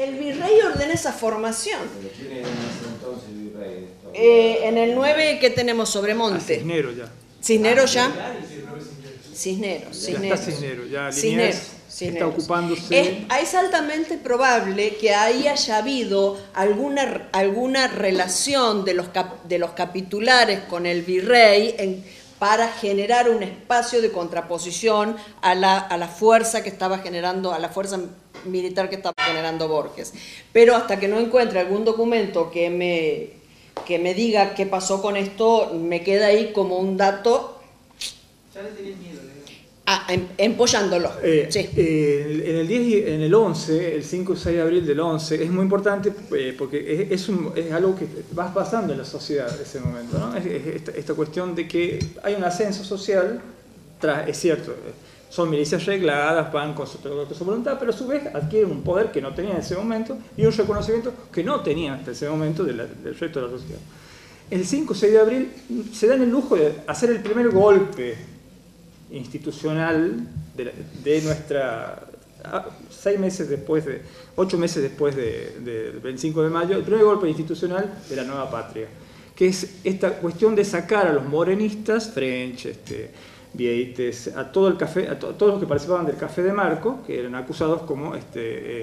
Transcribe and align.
El 0.00 0.14
virrey 0.18 0.60
ordena 0.64 0.94
esa 0.94 1.12
formación. 1.12 1.78
Eh, 4.14 4.60
en 4.62 4.78
el 4.78 4.94
9, 4.94 5.38
¿qué 5.40 5.50
tenemos? 5.50 5.90
Sobremonte. 5.90 6.56
Cisneros 6.56 6.96
ya. 6.96 7.10
¿Cisneros 7.42 7.92
ya? 7.92 8.10
Cisneros, 9.34 9.94
Cisneros. 9.96 10.22
Ya 10.22 10.34
está 10.34 10.36
Cisneros, 10.52 10.90
ya 10.90 11.12
Cisneros, 11.12 11.56
Cisneros. 11.88 12.14
está 12.14 12.26
ocupándose. 12.26 13.00
Es, 13.00 13.42
es 13.42 13.54
altamente 13.54 14.16
probable 14.18 14.96
que 14.96 15.14
ahí 15.14 15.46
haya 15.48 15.76
habido 15.78 16.38
alguna, 16.54 17.28
alguna 17.32 17.88
relación 17.88 18.84
de 18.84 18.94
los, 18.94 19.08
cap- 19.08 19.42
de 19.44 19.58
los 19.58 19.70
capitulares 19.72 20.60
con 20.60 20.86
el 20.86 21.02
virrey 21.02 21.74
en- 21.78 22.04
para 22.38 22.68
generar 22.68 23.28
un 23.28 23.42
espacio 23.42 24.00
de 24.00 24.10
contraposición 24.12 25.16
a 25.42 25.54
la, 25.54 25.76
a 25.78 25.98
la 25.98 26.08
fuerza 26.08 26.62
que 26.62 26.70
estaba 26.70 26.98
generando, 26.98 27.52
a 27.52 27.58
la 27.58 27.68
fuerza 27.68 27.98
militar 28.46 28.88
que 28.88 28.96
estaba 28.96 29.14
generando 29.24 29.68
Borges. 29.68 30.12
Pero 30.52 30.74
hasta 30.76 30.98
que 30.98 31.08
no 31.08 31.18
encuentre 31.18 31.60
algún 31.60 31.84
documento 31.84 32.50
que 32.50 32.70
me, 32.70 33.30
que 33.86 33.98
me 33.98 34.14
diga 34.14 34.54
qué 34.54 34.66
pasó 34.66 35.00
con 35.02 35.16
esto, 35.16 35.72
me 35.74 36.02
queda 36.02 36.26
ahí 36.26 36.52
como 36.52 36.78
un 36.78 36.96
dato 36.96 37.56
ah, 39.86 40.06
em- 40.08 40.26
empollándolo. 40.38 41.10
Eh, 41.22 41.46
sí. 41.50 41.68
eh, 41.76 42.42
en 42.46 42.56
el 42.56 42.68
10 42.68 42.82
y 42.82 42.96
en 43.10 43.22
el 43.22 43.34
11, 43.34 43.94
el 43.96 44.04
5 44.04 44.32
y 44.34 44.36
6 44.36 44.56
de 44.56 44.62
abril 44.62 44.86
del 44.86 45.00
11, 45.00 45.42
es 45.42 45.50
muy 45.50 45.62
importante 45.62 46.12
eh, 46.36 46.54
porque 46.56 47.02
es, 47.10 47.10
es 47.22 47.28
un- 47.28 47.52
es 47.56 47.72
algo 47.72 47.96
que 47.96 48.06
va 48.38 48.52
pasando 48.52 48.92
en 48.92 48.98
la 49.00 49.04
sociedad 49.04 49.52
en 49.54 49.62
ese 49.62 49.80
momento. 49.80 50.18
¿no? 50.18 50.36
Es- 50.36 50.46
es 50.46 50.66
esta, 50.76 50.92
esta 50.92 51.14
cuestión 51.14 51.54
de 51.54 51.66
que 51.66 51.98
hay 52.22 52.34
un 52.34 52.44
ascenso 52.44 52.84
social, 52.84 53.40
tras, 54.00 54.28
es 54.28 54.36
cierto, 54.38 54.74
son 55.30 55.48
milicias 55.48 55.86
regladas, 55.86 56.52
van 56.52 56.74
con 56.74 56.86
su, 56.86 56.98
con 56.98 57.34
su 57.34 57.44
voluntad, 57.44 57.76
pero 57.78 57.92
a 57.92 57.94
su 57.96 58.06
vez 58.06 58.26
adquieren 58.34 58.70
un 58.70 58.82
poder 58.82 59.10
que 59.12 59.22
no 59.22 59.32
tenían 59.32 59.54
en 59.56 59.60
ese 59.62 59.76
momento 59.76 60.18
y 60.36 60.44
un 60.44 60.52
reconocimiento 60.52 61.12
que 61.32 61.42
no 61.44 61.60
tenían 61.60 61.94
hasta 62.00 62.10
ese 62.10 62.28
momento 62.28 62.64
de 62.64 62.72
la- 62.74 62.86
del 62.86 63.16
resto 63.16 63.40
de 63.40 63.46
la 63.46 63.52
sociedad. 63.52 63.78
El 64.50 64.66
5 64.66 64.92
y 64.92 64.96
6 64.96 65.12
de 65.12 65.18
abril 65.20 65.52
se 65.94 66.08
dan 66.08 66.20
el 66.22 66.30
lujo 66.30 66.56
de 66.56 66.74
hacer 66.88 67.10
el 67.10 67.20
primer 67.22 67.48
golpe 67.50 68.16
institucional 69.10 70.26
de, 70.56 70.64
la- 70.64 70.72
de 71.04 71.22
nuestra 71.22 72.02
ah, 72.44 72.66
seis 72.90 73.18
meses 73.18 73.48
después 73.48 73.84
de 73.84 74.02
ocho 74.36 74.58
meses 74.58 74.82
después 74.82 75.14
de- 75.16 75.56
de- 75.64 75.92
del 75.92 76.00
25 76.00 76.42
de 76.42 76.50
mayo 76.50 76.76
el 76.76 76.82
primer 76.82 77.04
golpe 77.04 77.28
institucional 77.28 77.92
de 78.08 78.16
la 78.16 78.24
nueva 78.24 78.50
patria 78.50 78.86
que 79.34 79.46
es 79.48 79.76
esta 79.84 80.10
cuestión 80.14 80.54
de 80.54 80.64
sacar 80.64 81.06
a 81.06 81.12
los 81.12 81.24
morenistas 81.24 82.10
French 82.10 82.66
este, 82.66 83.10
Vieites 83.52 84.28
a 84.36 84.50
todo 84.52 84.68
el 84.68 84.76
café 84.76 85.08
a 85.08 85.18
to- 85.18 85.34
todos 85.34 85.52
los 85.52 85.60
que 85.60 85.66
participaban 85.66 86.06
del 86.06 86.16
café 86.16 86.42
de 86.42 86.52
Marco 86.52 87.00
que 87.06 87.18
eran 87.18 87.34
acusados 87.34 87.82
como 87.82 88.14
este 88.14 88.40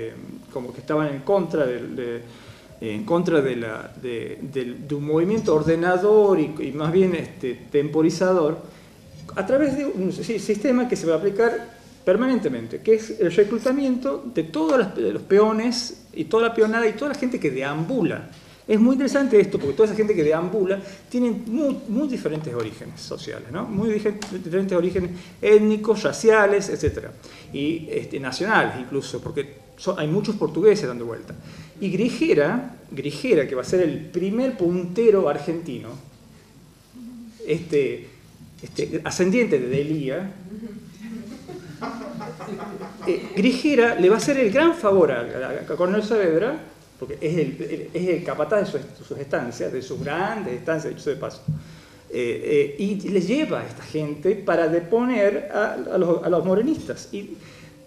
eh, 0.10 0.14
como 0.52 0.74
que 0.74 0.82
estaban 0.82 1.08
en 1.08 1.20
contra 1.22 1.66
de- 1.66 2.22
en 2.80 3.06
contra 3.06 3.42
de, 3.42 3.56
la, 3.56 3.92
de, 4.02 4.38
del- 4.42 4.88
de 4.88 4.94
un 4.96 5.06
movimiento 5.06 5.56
ordenador 5.56 6.40
y, 6.40 6.72
más 6.74 6.92
bien 6.92 7.16
este, 7.16 7.56
temporizador, 7.72 8.60
a 9.36 9.46
través 9.48 9.76
de 9.78 9.86
un 9.88 10.12
si- 10.14 10.38
sistema 10.38 10.88
que 10.88 10.96
se 10.96 11.08
va 11.08 11.16
a 11.16 11.18
aplicar 11.18 11.76
permanentemente, 12.06 12.80
que 12.82 12.94
es 12.96 13.20
el 13.20 13.32
reclutamiento 13.34 14.24
de 14.34 14.44
todos 14.44 14.94
de 14.96 15.12
los 15.12 15.24
peones 15.24 16.06
y 16.14 16.26
toda 16.26 16.50
la 16.50 16.54
peonada 16.54 16.88
y 16.88 16.94
toda 16.94 17.14
la 17.14 17.18
gente 17.20 17.40
que 17.40 17.50
deambula. 17.50 18.30
Es 18.68 18.80
muy 18.80 18.94
interesante 18.96 19.40
esto, 19.40 19.58
porque 19.58 19.74
toda 19.74 19.88
esa 19.88 19.96
gente 19.96 20.14
que 20.14 20.24
deambula 20.24 20.80
tiene 21.10 21.32
muy, 21.32 21.78
muy 21.88 22.08
diferentes 22.10 22.54
orígenes 22.54 23.00
sociales, 23.00 23.48
muy 23.70 23.90
dife- 23.92 24.20
diferentes 24.44 24.78
orígenes 24.78 25.12
étnicos, 25.42 26.04
raciales, 26.04 26.68
etc. 26.70 27.06
Y 27.54 27.88
este, 27.90 28.20
nacionales 28.20 28.74
incluso, 28.80 29.22
porque 29.22 29.54
son- 29.78 29.98
hay 29.98 30.08
muchos 30.08 30.36
portugueses 30.36 30.86
dando 30.88 31.06
vuelta. 31.06 31.34
Y 31.80 31.90
Grigera, 31.92 32.76
Grigera, 32.92 33.48
que 33.48 33.56
va 33.56 33.62
a 33.62 33.66
ser 33.66 33.82
el 33.82 34.00
primer 34.08 34.58
puntero 34.58 35.30
argentino, 35.30 35.90
este, 37.46 38.08
este, 38.62 39.02
ascendiente 39.06 39.60
de 39.60 39.68
Delía, 39.70 40.32
eh, 43.08 43.30
le 44.00 44.10
va 44.10 44.16
a 44.16 44.18
hacer 44.18 44.38
el 44.38 44.52
gran 44.52 44.74
favor 44.76 45.12
a, 45.12 45.22
a- 45.22 45.72
a 45.74 45.76
Coronel 45.78 46.04
Saavedra, 46.04 46.58
porque 47.00 47.18
es 47.22 48.08
el, 48.08 48.24
capataz 48.24 48.74
de 48.74 48.80
sus, 49.08 49.18
estancias, 49.18 49.72
de 49.72 49.82
sus 49.82 50.04
grandes 50.04 50.54
estancias, 50.54 50.96
dicho 50.96 51.10
de 51.10 51.16
paso, 51.16 51.42
eh, 52.10 52.76
eh, 52.80 52.84
y 52.84 53.10
le 53.10 53.22
lleva 53.22 53.62
a 53.62 53.66
esta 53.66 53.84
gente 53.84 54.36
para 54.36 54.68
deponer 54.68 55.50
a, 55.54 55.98
los, 55.98 56.46
morenistas. 56.46 57.10
Y 57.12 57.38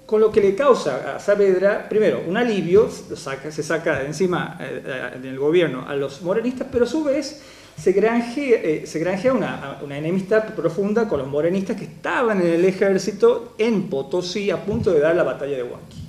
con 0.06 0.20
lo 0.20 0.30
que 0.30 0.40
le 0.40 0.54
causa 0.54 1.16
a 1.16 1.20
Saavedra, 1.20 1.88
primero, 1.88 2.22
un 2.26 2.36
alivio, 2.36 2.88
se 2.90 3.62
saca 3.62 4.04
encima 4.04 4.58
eh, 4.60 5.18
del 5.20 5.38
gobierno 5.38 5.84
a 5.88 5.96
los 5.96 6.22
morenistas, 6.22 6.68
pero 6.70 6.84
a 6.84 6.88
su 6.88 7.02
vez 7.02 7.42
se 7.76 7.92
granjea, 7.92 8.86
se 8.86 8.98
granjea 8.98 9.32
una, 9.32 9.78
una 9.82 9.96
enemistad 9.96 10.54
profunda 10.54 11.08
con 11.08 11.18
los 11.18 11.28
morenistas 11.28 11.76
que 11.76 11.84
estaban 11.84 12.40
en 12.42 12.48
el 12.48 12.64
ejército 12.64 13.54
en 13.58 13.88
Potosí 13.88 14.50
a 14.50 14.62
punto 14.62 14.92
de 14.92 15.00
dar 15.00 15.16
la 15.16 15.22
batalla 15.22 15.56
de 15.56 15.62
Huanqui. 15.62 15.99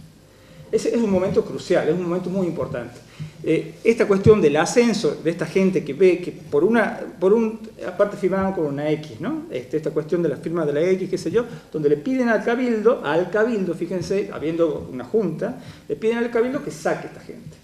Ese 0.72 0.90
es 0.90 1.02
un 1.02 1.12
momento 1.12 1.44
crucial, 1.44 1.90
es 1.90 1.96
un 1.96 2.04
momento 2.04 2.30
muy 2.30 2.48
importante. 2.48 3.00
Eh, 3.44 3.74
esta 3.84 4.08
cuestión 4.08 4.40
del 4.40 4.56
ascenso 4.56 5.20
de 5.24 5.32
esta 5.32 5.48
gente 5.48 5.84
que 5.84 5.94
ve 5.94 6.20
que 6.20 6.32
por 6.32 6.64
una, 6.64 7.00
por 7.20 7.34
un, 7.34 7.60
aparte 7.88 8.16
firmaban 8.16 8.54
con 8.54 8.68
una 8.68 8.90
X, 8.92 9.20
¿no? 9.20 9.48
Este, 9.50 9.78
esta 9.78 9.90
cuestión 9.90 10.22
de 10.22 10.30
la 10.30 10.38
firma 10.38 10.64
de 10.64 10.74
la 10.74 10.82
X, 10.82 11.10
qué 11.10 11.18
sé 11.18 11.32
yo, 11.32 11.46
donde 11.72 11.90
le 11.90 11.98
piden 11.98 12.30
al 12.30 12.44
cabildo, 12.44 13.02
al 13.04 13.32
cabildo, 13.32 13.74
fíjense, 13.74 14.30
habiendo 14.32 14.88
una 14.92 15.04
junta, 15.04 15.60
le 15.88 15.96
piden 15.96 16.20
al 16.20 16.30
cabildo 16.30 16.64
que 16.64 16.70
saque 16.70 17.08
esta 17.08 17.20
gente. 17.20 17.58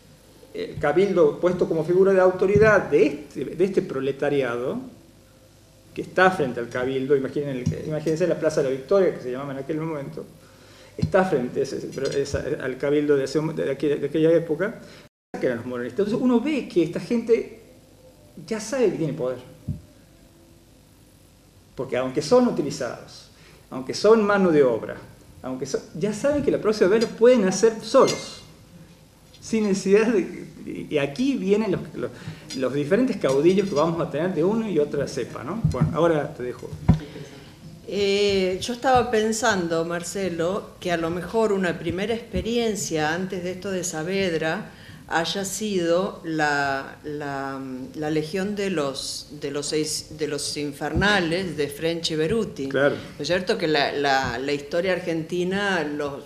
El 0.54 0.80
cabildo 0.80 1.40
puesto 1.40 1.68
como 1.68 1.84
figura 1.84 2.12
de 2.12 2.20
autoridad 2.22 2.90
de 2.90 3.06
este, 3.06 3.46
de 3.46 3.64
este 3.64 3.84
proletariado, 3.84 4.80
que 5.94 6.02
está 6.02 6.32
frente 6.32 6.60
al 6.60 6.70
cabildo, 6.70 7.16
imagínense 7.16 8.28
la 8.28 8.40
Plaza 8.40 8.62
de 8.62 8.70
la 8.70 8.76
Victoria, 8.76 9.14
que 9.14 9.22
se 9.22 9.32
llamaba 9.32 9.54
en 9.54 9.60
aquel 9.60 9.78
momento, 9.78 10.26
está 10.98 11.24
frente 11.26 11.64
al 12.62 12.78
cabildo 12.78 13.16
de, 13.16 13.26
ese- 13.26 13.40
aquella, 13.72 13.98
de 13.98 14.08
aquella 14.08 14.32
época, 14.32 14.82
que 15.40 15.46
eran 15.46 15.60
los 15.60 15.68
morenistas. 15.68 16.08
Entonces 16.08 16.24
uno 16.24 16.42
ve 16.42 16.68
que 16.68 16.84
esta 16.84 17.00
gente 17.00 17.62
ya 18.48 18.60
sabe 18.60 18.92
que 18.92 18.98
tiene 18.98 19.14
poder. 19.14 19.38
Porque 21.76 21.98
aunque 21.98 22.22
son 22.22 22.48
utilizados, 22.48 23.30
aunque 23.70 23.94
son 23.94 24.26
mano 24.26 24.52
de 24.52 24.64
obra, 24.64 24.98
aunque 25.44 25.68
ya 25.96 26.14
saben 26.14 26.44
que 26.44 26.50
la 26.52 26.60
próxima 26.60 26.90
vez 26.90 27.04
lo 27.04 27.10
pueden 27.10 27.46
hacer 27.48 27.74
solos, 27.82 28.42
sin 29.40 29.66
necesidad 29.66 30.08
de... 30.08 30.48
Y 30.90 30.98
aquí 30.98 31.38
vienen 31.38 31.78
los, 32.58 32.74
diferentes 32.74 33.16
caudillos 33.18 33.70
que 33.70 33.76
vamos 33.76 34.02
a 34.02 34.10
tener 34.12 34.34
de 34.34 34.44
uno 34.44 34.68
y 34.70 34.80
otra 34.80 35.08
cepa, 35.08 35.44
¿no? 35.44 35.62
Bueno, 35.72 35.92
ahora 35.94 36.34
te 36.34 36.44
dejo. 36.44 36.70
Eh, 37.90 38.60
yo 38.62 38.74
estaba 38.74 39.10
pensando, 39.12 39.86
Marcelo, 39.86 40.72
que 40.82 40.92
a 40.92 40.98
lo 40.98 41.10
mejor 41.10 41.54
una 41.54 41.80
primera 41.80 42.14
experiencia 42.14 43.14
antes 43.14 43.44
de 43.44 43.52
esto 43.52 43.72
de 43.72 43.84
Saavedra 43.86 44.72
haya 45.08 45.46
sido 45.46 46.22
la, 46.26 46.98
la- 47.06 47.62
la 47.96 48.10
legión 48.12 48.58
de 48.58 48.72
los, 48.72 49.28
de, 49.40 49.52
los 49.52 49.68
seis- 49.68 50.08
de 50.18 50.28
los 50.28 50.58
infernales 50.58 51.56
de 51.56 51.70
French 51.70 52.12
y 52.12 52.16
Beruti. 52.18 52.68
Claro. 52.68 52.96
¿No 52.96 53.22
es 53.22 53.28
cierto 53.28 53.58
que 53.58 53.68
la, 53.70 53.94
la- 53.94 54.38
la 54.38 54.52
historia 54.52 54.92
argentina, 54.92 55.82
los... 55.86 56.26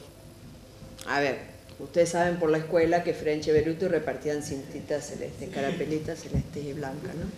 A 1.05 1.19
ver, 1.19 1.37
ustedes 1.79 2.09
saben 2.09 2.37
por 2.37 2.49
la 2.49 2.57
escuela 2.57 3.03
que 3.03 3.13
French 3.13 3.47
y 3.47 3.51
Beruti 3.51 3.87
repartían 3.87 4.41
cintitas 4.41 5.05
celestes, 5.09 5.49
carapelitas 5.49 6.19
celestes 6.19 6.65
y 6.65 6.73
blancas, 6.73 7.13
¿no? 7.13 7.29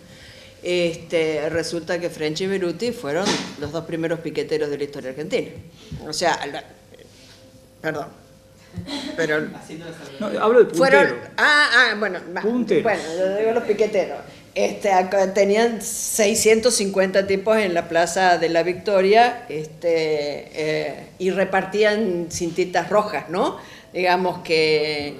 Este, 0.63 1.49
resulta 1.49 1.99
que 1.99 2.09
French 2.09 2.41
y 2.41 2.47
Beruti 2.47 2.91
fueron 2.93 3.25
los 3.59 3.71
dos 3.71 3.83
primeros 3.85 4.19
piqueteros 4.21 4.69
de 4.69 4.77
la 4.77 4.83
historia 4.85 5.09
argentina. 5.09 5.49
O 6.07 6.13
sea, 6.13 6.39
la- 6.45 6.63
perdón, 7.81 8.07
pero 9.17 9.41
No, 10.19 10.27
hablo 10.41 10.59
de 10.59 10.65
puntero. 10.65 10.75
fueron, 10.77 11.15
ah, 11.37 11.69
ah, 11.91 11.95
bueno, 11.99 12.19
va, 12.35 12.41
Punteros. 12.41 12.83
bueno, 12.83 13.01
yo 13.17 13.37
digo 13.37 13.51
los 13.51 13.63
piqueteros. 13.63 14.19
Este, 14.55 14.91
tenían 15.33 15.81
650 15.81 17.25
tipos 17.27 17.57
en 17.57 17.73
la 17.73 17.89
Plaza 17.89 18.37
de 18.37 18.49
la 18.49 18.61
Victoria 18.63 19.45
este, 19.49 20.47
eh, 20.53 21.07
y 21.17 21.31
repartían 21.31 22.27
cintitas 22.31 22.89
rojas, 22.89 23.29
¿no? 23.29 23.57
Digamos 23.91 24.43
que 24.43 25.17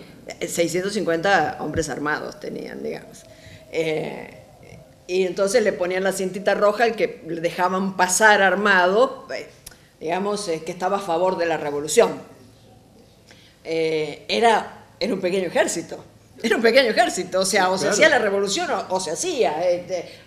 650 0.48 1.58
hombres 1.62 1.90
armados 1.90 2.40
tenían, 2.40 2.84
digamos. 2.84 3.24
Eh, 3.72 4.43
y 5.08 5.26
entonces 5.26 5.64
le 5.64 5.74
ponían 5.74 6.04
la 6.04 6.12
cintita 6.14 6.54
roja 6.54 6.86
al 6.86 6.96
que 6.96 7.22
le 7.28 7.42
dejaban 7.42 7.98
pasar 7.98 8.42
armado, 8.42 9.28
eh, 9.36 9.48
digamos, 10.00 10.48
eh, 10.48 10.64
que 10.66 10.72
estaba 10.72 10.98
a 10.98 11.02
favor 11.02 11.38
de 11.38 11.46
la 11.46 11.58
revolución 11.58 12.22
eh, 13.64 14.26
era, 14.28 14.84
era 15.00 15.14
un 15.14 15.22
pequeño 15.22 15.48
ejército. 15.48 16.04
Era 16.42 16.58
un 16.58 16.62
pequeño 16.62 16.90
ejército, 16.90 17.40
o 17.40 17.46
sea, 17.46 17.70
o 17.70 17.78
se 17.78 17.84
Claro. 17.84 17.94
hacía 17.94 18.10
la 18.10 18.20
revolución 18.20 18.70
o, 18.70 18.96
o 18.96 19.00
se 19.00 19.12
hacía. 19.12 19.56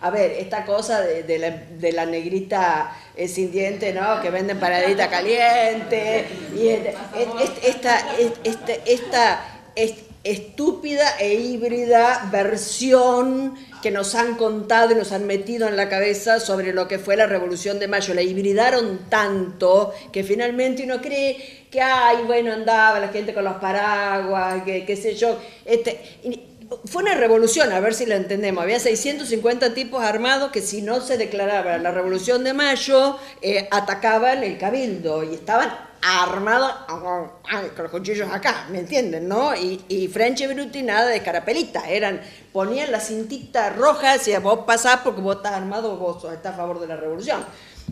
a 0.01 0.11
ver, 0.11 0.31
esta 0.33 0.65
cosa 0.65 1.01
de, 1.03 1.25
de 1.25 1.39
la, 1.39 1.51
de 1.51 1.93
la 1.93 2.07
negrita 2.07 2.97
eh, 3.17 3.29
sin 3.29 3.53
diente, 3.53 3.93
¿no? 3.93 4.23
Que 4.23 4.31
venden 4.31 4.59
paradita 4.59 5.11
caliente. 5.11 6.27
Y 6.57 6.69
esta, 7.67 8.07
este- 8.45 8.81
esta, 8.87 9.45
est- 9.75 10.07
estúpida 10.25 11.19
e 11.21 11.35
híbrida 11.35 12.29
versión 12.33 13.55
que 13.83 13.91
nos 13.91 14.15
han 14.15 14.37
contado 14.37 14.93
y 14.93 14.95
nos 14.95 15.13
han 15.13 15.27
metido 15.27 15.69
en 15.69 15.77
la 15.77 15.89
cabeza 15.89 16.41
sobre 16.41 16.73
lo 16.73 16.89
que 16.89 16.99
fue 16.99 17.17
la 17.17 17.27
Revolución 17.27 17.79
de 17.79 17.89
Mayo. 17.89 18.15
La 18.15 18.23
hibridaron 18.23 19.01
tanto 19.09 19.93
que 20.13 20.25
finalmente 20.25 20.85
uno 20.85 21.01
cree 21.01 21.67
que, 21.71 21.81
ay, 21.81 22.25
bueno, 22.27 22.53
andaba 22.53 22.99
la 23.01 23.09
gente 23.09 23.35
con 23.35 23.45
los 23.45 23.57
paraguas, 23.57 24.63
que 24.65 24.85
qué 24.85 24.97
sé 24.97 25.15
yo. 25.15 25.39
Este, 25.65 26.01
fue 26.87 27.03
una 27.03 27.15
revolución, 27.15 27.73
a 27.73 27.81
ver 27.81 27.95
si 27.95 28.07
la 28.07 28.17
entendemos. 28.17 28.63
Había 28.63 28.81
650 28.81 29.75
tipos 29.75 30.03
armados 30.03 30.51
que 30.51 30.61
si 30.61 30.83
no 30.83 31.01
se 31.01 31.17
declaraba 31.17 31.79
la 31.79 31.91
Revolución 31.91 32.45
de 32.45 32.53
Mayo, 32.55 33.19
eh, 33.43 33.69
atacaban 33.71 34.43
el 34.43 34.59
cabildo 34.59 35.23
y 35.23 35.35
estaban 35.35 35.73
armados 36.03 36.73
con 36.89 37.83
los 37.83 37.91
cuchillos 37.91 38.31
acá, 38.31 38.67
¿me 38.71 38.81
entienden? 38.81 39.27
¿no? 39.29 39.55
Y, 39.57 39.85
y 39.89 40.09
French 40.09 40.43
y 40.43 40.47
Bruti 40.47 40.83
nada 40.83 41.09
de 41.09 41.21
carapelita, 41.23 41.89
eran, 41.89 42.21
ponían 42.53 42.93
la 42.93 43.01
cintita 43.01 43.71
roja, 43.71 44.13
decía 44.13 44.39
vos 44.41 44.61
pasás 44.67 45.01
porque 45.03 45.21
vos 45.21 45.37
estás 45.37 45.53
armado, 45.55 45.97
vos 45.97 46.25
estás 46.33 46.55
a 46.55 46.57
favor 46.57 46.81
de 46.81 46.87
la 46.87 46.97
revolución. 46.97 47.45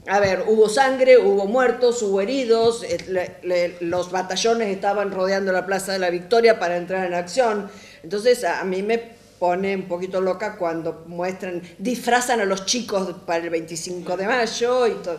A 0.06 0.21
ver, 0.21 0.44
hubo 0.47 0.69
sangre, 0.69 1.17
hubo 1.17 1.47
muertos, 1.47 2.03
hubo 2.03 2.21
heridos, 2.21 2.85
eh, 2.85 3.76
los 3.81 4.11
batallones 4.11 4.69
estaban 4.69 5.11
rodeando 5.11 5.50
la 5.50 5.65
Plaza 5.65 5.93
de 5.93 5.99
la 5.99 6.11
Victoria 6.11 6.59
para 6.59 6.76
entrar 6.76 7.06
en 7.06 7.15
acción. 7.15 7.71
Entonces 8.05 8.45
a 8.45 8.62
mí 8.65 8.83
me 8.83 9.01
pone 9.39 9.75
un 9.75 9.89
poquito 9.89 10.21
loca 10.21 10.56
cuando 10.56 11.05
muestran, 11.09 11.62
disfrazan 11.79 12.41
a 12.41 12.45
los 12.45 12.67
chicos 12.67 13.17
para 13.27 13.43
el 13.43 13.51
25 13.51 14.17
de 14.17 14.27
mayo 14.27 14.87
y 14.87 14.93
todo. 15.03 15.19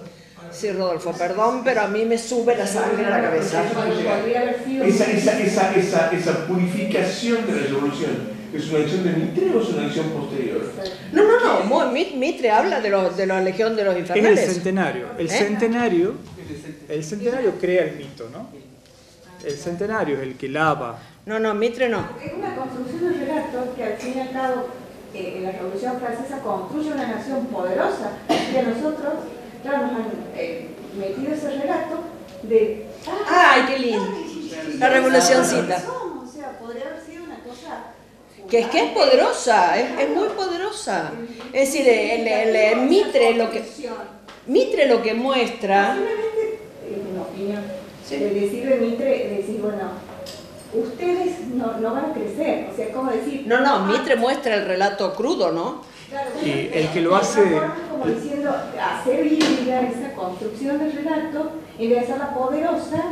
Sí, 0.51 0.71
Rodolfo, 0.71 1.11
perdón, 1.13 1.61
pero 1.63 1.81
a 1.81 1.87
mí 1.87 2.05
me 2.05 2.17
sube 2.19 2.55
la 2.55 2.67
sangre 2.67 3.07
a 3.07 3.09
la 3.09 3.21
cabeza. 3.23 3.63
Esa, 4.85 5.05
esa, 5.11 5.39
esa, 5.39 5.75
esa, 5.75 6.11
esa 6.11 6.47
purificación 6.47 7.47
de 7.47 7.55
la 7.55 7.67
revolución. 7.67 8.35
¿Es 8.53 8.69
una 8.69 8.79
acción 8.79 9.03
de 9.03 9.11
Mitre 9.13 9.51
o 9.53 9.61
es 9.61 9.69
una 9.69 9.87
acción 9.87 10.09
posterior? 10.11 10.71
No, 11.11 11.23
no, 11.23 11.63
no. 11.63 11.91
Mitre 11.91 12.51
habla 12.51 12.79
de, 12.79 12.89
los, 12.89 13.17
de 13.17 13.25
la 13.25 13.41
Legión 13.41 13.75
de 13.75 13.83
los 13.83 13.97
Infernales. 13.97 14.39
Es 14.39 14.47
el 14.47 14.53
centenario. 14.53 15.07
El 15.17 15.25
¿Eh? 15.25 15.29
centenario, 15.29 16.13
el 16.87 17.03
centenario 17.03 17.53
crea 17.59 17.85
el 17.85 17.95
mito, 17.95 18.29
¿no? 18.31 18.47
El 19.43 19.57
centenario 19.57 20.17
es 20.17 20.23
el 20.23 20.35
que 20.37 20.47
lava. 20.47 20.99
No, 21.25 21.39
no, 21.39 21.55
Mitre 21.55 21.89
no. 21.89 22.07
Es 22.23 22.33
una 22.33 22.55
construcción 22.55 23.11
de 23.11 23.25
relato 23.25 23.73
que 23.75 23.83
al 23.83 23.97
fin 23.97 24.13
y 24.15 24.19
al 24.21 24.31
cabo 24.31 24.67
eh, 25.13 25.39
la 25.41 25.51
Revolución 25.51 25.99
Francesa 25.99 26.39
construye 26.39 26.91
una 26.91 27.07
nación 27.07 27.47
poderosa 27.47 28.11
y 28.29 28.57
a 28.57 28.61
nosotros, 28.61 29.13
claro, 29.63 29.87
nos 29.87 29.91
han 29.91 30.11
eh, 30.35 30.67
metido 30.95 31.33
ese 31.33 31.49
relato 31.49 32.01
de... 32.43 32.85
¡Ay, 33.27 33.63
qué 33.67 33.79
lindo! 33.79 34.07
La 34.77 34.89
revolucioncita. 34.89 35.83
O 36.23 36.27
sea, 36.27 36.59
podría 36.59 36.87
haber 36.87 37.01
sido 37.01 37.23
una 37.23 37.39
cosa... 37.39 37.85
Que 38.47 38.59
es 38.59 38.67
que 38.67 38.85
es 38.85 38.91
poderosa, 38.91 39.79
es, 39.79 39.99
es 39.99 40.09
muy 40.09 40.27
poderosa. 40.29 41.11
Es 41.51 41.73
decir, 41.73 41.87
el, 41.89 42.27
el, 42.27 42.55
el, 42.55 42.81
Mitre 42.81 43.33
lo 43.33 43.49
que... 43.49 43.63
Mitre 44.45 44.87
lo 44.87 45.01
que 45.01 45.15
muestra... 45.15 45.95
En 45.95 47.19
opinión, 47.19 47.63
sí. 48.07 48.17
de 48.17 48.77
Mitre, 48.79 49.29
decir, 49.29 49.59
bueno, 49.59 50.04
ustedes 50.79 51.39
no, 51.53 51.77
no, 51.79 51.93
van 51.93 52.11
a 52.11 52.13
crecer. 52.13 52.69
O 52.71 52.75
sea, 52.75 52.91
¿cómo 52.91 53.11
decir? 53.11 53.43
No, 53.47 53.59
no, 53.61 53.85
Mitre 53.85 54.15
muestra 54.15 54.55
el 54.55 54.65
relato 54.65 55.13
crudo, 55.13 55.51
¿no? 55.51 55.81
Claro, 56.09 56.29
y 56.43 56.69
el 56.73 56.89
que 56.89 57.01
lo 57.01 57.15
hace... 57.15 57.59
Como 57.89 58.05
diciendo, 58.05 58.55
hacer 58.79 59.25
híbrida 59.25 59.81
esa 59.81 60.13
construcción 60.13 60.79
del 60.79 60.93
relato, 60.93 61.51
en 61.79 61.89
vez 61.89 61.99
de 61.99 61.99
hacerla 61.99 62.33
poderosa, 62.33 63.03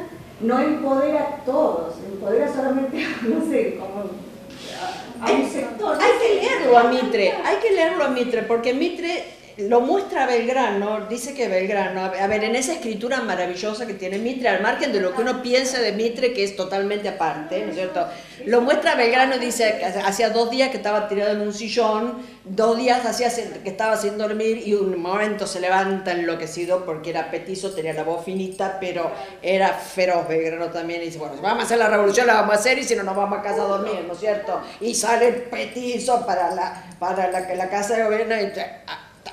no 0.41 0.59
empodera 0.59 1.21
a 1.21 1.45
todos, 1.45 1.95
empodera 2.05 2.53
solamente, 2.53 3.07
no 3.23 3.45
sé, 3.49 3.77
como 3.77 4.03
a, 5.21 5.27
a 5.27 5.31
un 5.31 5.49
sector. 5.49 5.97
Hay 5.99 6.11
que 6.19 6.35
leerlo 6.41 6.77
a 6.77 6.83
Mitre, 6.83 7.33
hay 7.43 7.57
que 7.57 7.71
leerlo 7.71 8.03
a 8.03 8.07
Mitre, 8.09 8.43
porque 8.43 8.73
Mitre 8.73 9.23
lo 9.57 9.81
muestra 9.81 10.25
Belgrano, 10.25 11.07
dice 11.07 11.33
que 11.33 11.47
Belgrano, 11.47 12.05
a 12.05 12.27
ver, 12.27 12.43
en 12.43 12.55
esa 12.55 12.73
escritura 12.73 13.21
maravillosa 13.21 13.85
que 13.85 13.93
tiene 13.93 14.17
Mitre, 14.17 14.49
al 14.49 14.61
margen 14.61 14.91
de 14.91 14.99
lo 14.99 15.13
que 15.13 15.21
uno 15.21 15.41
piensa 15.41 15.79
de 15.79 15.91
Mitre, 15.91 16.33
que 16.33 16.43
es 16.43 16.55
totalmente 16.55 17.07
aparte, 17.09 17.61
¿no 17.61 17.69
es 17.69 17.75
cierto? 17.75 18.07
Lo 18.45 18.61
muestra 18.61 18.95
Belgrano, 18.95 19.37
dice, 19.37 19.83
hacía 20.05 20.31
dos 20.31 20.49
días 20.49 20.69
que 20.69 20.77
estaba 20.77 21.07
tirado 21.07 21.31
en 21.33 21.41
un 21.41 21.53
sillón, 21.53 22.25
dos 22.43 22.77
días 22.77 23.05
hacía 23.05 23.29
que 23.63 23.69
estaba 23.69 23.95
sin 23.95 24.17
dormir 24.17 24.63
y 24.65 24.73
un 24.73 24.99
momento 24.99 25.45
se 25.45 25.59
levanta 25.59 26.11
enloquecido 26.11 26.83
porque 26.83 27.11
era 27.11 27.29
petizo, 27.29 27.71
tenía 27.73 27.93
la 27.93 28.03
voz 28.03 28.25
finita, 28.25 28.77
pero 28.79 29.11
era 29.41 29.69
feroz 29.69 30.27
Belgrano 30.27 30.67
también, 30.67 31.01
y 31.03 31.05
dice, 31.05 31.19
bueno, 31.19 31.35
vamos 31.41 31.63
a 31.63 31.65
hacer 31.65 31.77
la 31.77 31.89
revolución, 31.89 32.25
la 32.25 32.35
vamos 32.35 32.55
a 32.55 32.59
hacer 32.59 32.79
y 32.79 32.83
si 32.83 32.95
no 32.95 33.03
nos 33.03 33.15
vamos 33.15 33.39
a 33.39 33.41
casa 33.43 33.61
a 33.61 33.65
dormir, 33.65 34.03
¿no 34.07 34.13
es 34.13 34.19
cierto? 34.19 34.61
Y 34.81 34.95
sale 34.95 35.31
petizo 35.31 36.25
para 36.25 36.55
la, 36.55 36.83
para 36.97 37.29
la, 37.29 37.53
la 37.53 37.69
casa 37.69 37.95
de 37.95 38.03
gobierno 38.03 38.35
y 38.35 38.51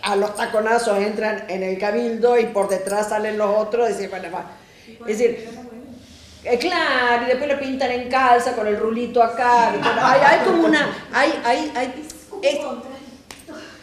a 0.02 0.16
los 0.16 0.34
taconazos 0.36 0.98
entran 0.98 1.44
en 1.48 1.62
el 1.62 1.78
cabildo 1.78 2.38
y 2.38 2.46
por 2.46 2.68
detrás 2.68 3.08
salen 3.08 3.38
los 3.38 3.56
otros. 3.56 3.88
Es 3.90 3.98
decir, 3.98 4.14
es 5.00 5.18
decir 5.18 5.48
eh, 6.42 6.58
claro, 6.58 7.24
y 7.24 7.26
después 7.26 7.50
lo 7.50 7.58
pintan 7.58 7.90
en 7.90 8.08
calza 8.08 8.54
con 8.54 8.66
el 8.66 8.78
rulito 8.78 9.22
acá. 9.22 9.72
Hay, 9.72 10.20
hay 10.20 10.46
como 10.46 10.64
una. 10.64 11.08
Hay, 11.12 11.38
hay, 11.44 11.72
hay, 11.74 12.08
es, 12.42 12.58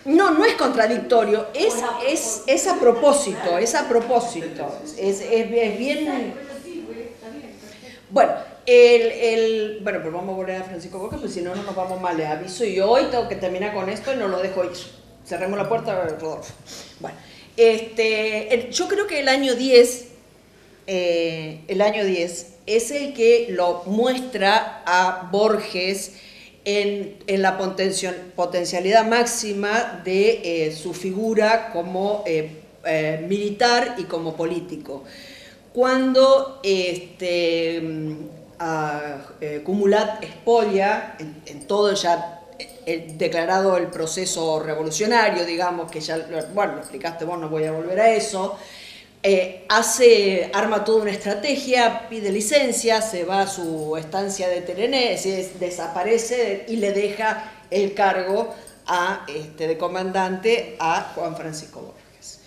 no, 0.06 0.32
no 0.32 0.46
es 0.46 0.54
contradictorio, 0.56 1.48
es, 1.54 1.76
es, 2.08 2.44
es 2.48 2.68
a 2.68 2.76
propósito, 2.76 3.58
es 3.58 3.76
a 3.76 3.88
propósito. 3.88 4.80
Es, 4.98 5.22
es, 5.22 5.52
es 5.52 5.78
bien. 5.78 6.34
Bueno, 8.10 8.32
el, 8.66 9.02
el, 9.02 9.80
bueno, 9.84 10.00
pues 10.02 10.14
vamos 10.14 10.34
a 10.34 10.38
volver 10.38 10.62
a 10.62 10.64
Francisco 10.64 10.98
Boca, 10.98 11.18
pues 11.18 11.34
si 11.34 11.42
no, 11.42 11.54
no 11.54 11.62
nos 11.62 11.76
vamos 11.76 12.02
mal. 12.02 12.18
Les 12.18 12.28
aviso 12.28 12.64
y 12.64 12.80
hoy 12.80 13.04
tengo 13.12 13.28
que 13.28 13.36
terminar 13.36 13.74
con 13.74 13.90
esto 13.90 14.14
y 14.14 14.16
no 14.16 14.30
lo 14.30 14.40
dejo 14.40 14.64
ir 14.64 14.72
cerremos 15.28 15.58
la 15.58 15.68
puerta, 15.68 15.94
Rodolfo. 15.94 16.42
Bueno, 17.00 17.18
este, 17.58 18.70
yo 18.72 18.88
creo 18.88 19.08
que 19.08 19.20
el 19.20 19.28
año 19.28 19.56
10, 19.56 20.06
eh, 20.88 21.62
el 21.68 21.82
año 21.82 22.06
10 22.06 22.54
es 22.66 22.92
el 22.92 23.14
que 23.14 23.48
lo 23.50 23.84
muestra 23.86 24.84
a 24.86 25.30
Borges 25.32 26.14
en, 26.64 27.18
la 27.28 27.58
potencialidad 27.58 29.06
máxima 29.06 30.02
de 30.04 30.68
eh, 30.68 30.72
su 30.72 30.94
figura 30.94 31.72
como 31.72 32.24
eh, 32.26 33.26
militar 33.28 33.96
y 33.98 34.04
como 34.04 34.36
político. 34.36 35.04
Cuando 35.74 36.60
este, 36.64 37.82
mm, 37.82 38.16
a, 38.60 39.26
Cumulat 39.64 40.24
expolia 40.24 41.16
en, 41.20 41.42
en 41.46 41.68
todo 41.68 41.94
ya 41.94 42.37
el, 42.86 43.18
declarado 43.18 43.78
el 43.78 43.88
proceso 43.88 44.60
revolucionario, 44.60 45.46
digamos, 45.46 45.92
que 45.92 46.00
ya, 46.00 46.18
bueno, 46.54 46.74
lo 46.74 46.80
explicaste 46.80 47.26
vos, 47.26 47.40
no 47.40 47.50
voy 47.50 47.66
a 47.66 47.72
volver 47.72 48.00
a 48.00 48.10
eso, 48.12 48.58
eh, 49.24 49.66
hace, 49.68 50.50
arma 50.54 50.84
toda 50.86 51.02
una 51.02 51.12
estrategia, 51.12 52.08
pide 52.08 52.32
licencia, 52.32 53.02
se 53.02 53.26
va 53.26 53.42
a 53.42 53.48
su 53.48 53.98
estancia 53.98 54.48
de 54.48 54.62
Terené, 54.62 55.20
desaparece 55.60 56.66
y 56.68 56.78
le 56.78 56.94
deja 56.94 57.52
el 57.70 57.94
cargo 57.94 58.56
a, 58.86 59.26
este, 59.28 59.68
de 59.68 59.78
comandante 59.78 60.78
a 60.80 61.12
Juan 61.16 61.36
Francisco 61.36 61.82
Borges. 61.82 62.40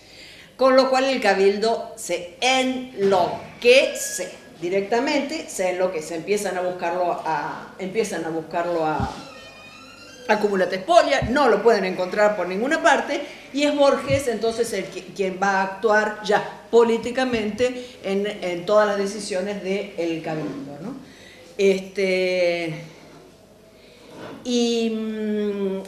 Con 0.57 0.75
lo 0.75 0.89
cual 0.89 1.05
el 1.05 1.21
cabildo 1.21 1.93
se 1.97 2.37
enloquece 2.41 4.31
directamente, 4.61 5.49
se 5.49 5.71
enloquece, 5.71 6.15
empiezan 6.15 6.57
a 6.57 6.61
buscarlo 6.61 7.21
a, 7.25 7.75
empiezan 7.79 8.25
a 8.25 8.29
buscarlo 8.29 8.85
a 8.85 9.09
acumulate 10.31 10.77
espolia, 10.77 11.21
no 11.29 11.49
lo 11.49 11.61
pueden 11.61 11.85
encontrar 11.85 12.35
por 12.35 12.47
ninguna 12.47 12.81
parte, 12.81 13.21
y 13.53 13.63
es 13.63 13.75
Borges 13.75 14.27
entonces 14.27 14.71
el 14.73 14.85
quien 14.85 15.39
va 15.41 15.61
a 15.61 15.63
actuar 15.63 16.21
ya 16.23 16.61
políticamente 16.69 17.85
en, 18.03 18.27
en 18.27 18.65
todas 18.65 18.87
las 18.87 18.97
decisiones 18.97 19.63
del 19.63 19.93
el 19.97 20.21
cabildo. 20.21 20.77
¿no? 20.81 20.95
Este, 21.57 22.75
y 24.43 24.91
uh, 24.93 25.83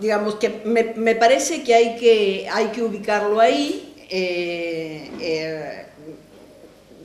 digamos 0.00 0.36
que 0.36 0.62
me, 0.64 0.94
me, 0.94 1.14
parece 1.14 1.62
que 1.62 1.74
hay 1.74 1.96
que, 1.96 2.48
hay 2.50 2.68
que 2.68 2.82
ubicarlo 2.82 3.40
ahí. 3.40 3.86
Eh, 4.12 5.08
eh, 5.20 5.86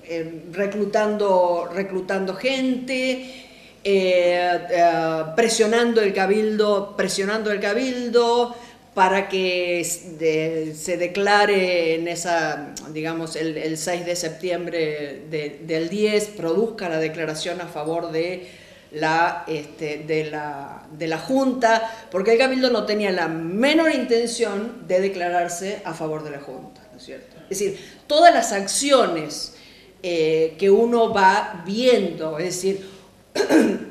eh, 0.08 0.44
reclutando, 0.52 1.68
reclutando 1.74 2.36
gente, 2.36 3.45
eh, 3.88 4.60
eh, 4.72 5.24
presionando 5.36 6.02
el 6.02 6.12
cabildo, 6.12 6.96
presionando 6.98 7.52
el 7.52 7.60
cabildo 7.60 8.56
para 8.96 9.30
que 9.30 9.86
se 9.86 10.98
declare 10.98 11.94
en 11.94 12.08
esa, 12.08 12.74
digamos, 12.92 13.36
el, 13.36 13.58
el 13.58 13.78
6 13.78 14.08
de 14.08 14.16
septiembre 14.16 15.26
de, 15.30 15.60
del 15.68 15.90
10, 15.90 16.30
produzca 16.30 16.90
la 16.90 16.98
declaración 16.98 17.62
a 17.62 17.68
favor 17.68 18.12
de 18.12 18.48
la, 18.94 19.44
este, 19.48 20.00
de, 20.00 20.32
la, 20.32 20.88
de 20.92 21.08
la 21.08 21.20
Junta, 21.20 22.08
porque 22.10 22.32
el 22.32 22.40
Cabildo 22.40 22.72
no 22.72 22.88
tenía 22.88 23.12
la 23.12 23.28
menor 23.28 23.94
intención 23.94 24.88
de 24.88 25.00
declararse 25.00 25.82
a 25.86 25.94
favor 25.94 26.24
de 26.24 26.32
la 26.32 26.40
Junta, 26.40 26.82
¿no 26.92 26.98
es 26.98 27.06
cierto? 27.06 27.36
Es 27.52 27.60
decir, 27.60 27.78
todas 28.08 28.34
las 28.34 28.52
acciones 28.52 29.54
eh, 30.02 30.56
que 30.58 30.72
uno 30.72 31.14
va 31.14 31.62
viendo, 31.68 32.40
es 32.40 32.46
decir, 32.46 32.95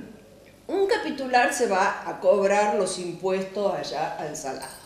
capitular 1.04 1.52
se 1.52 1.66
va 1.66 2.08
a 2.08 2.18
cobrar 2.18 2.76
los 2.76 2.98
impuestos 2.98 3.74
allá 3.74 4.16
al 4.18 4.36
salado. 4.36 4.84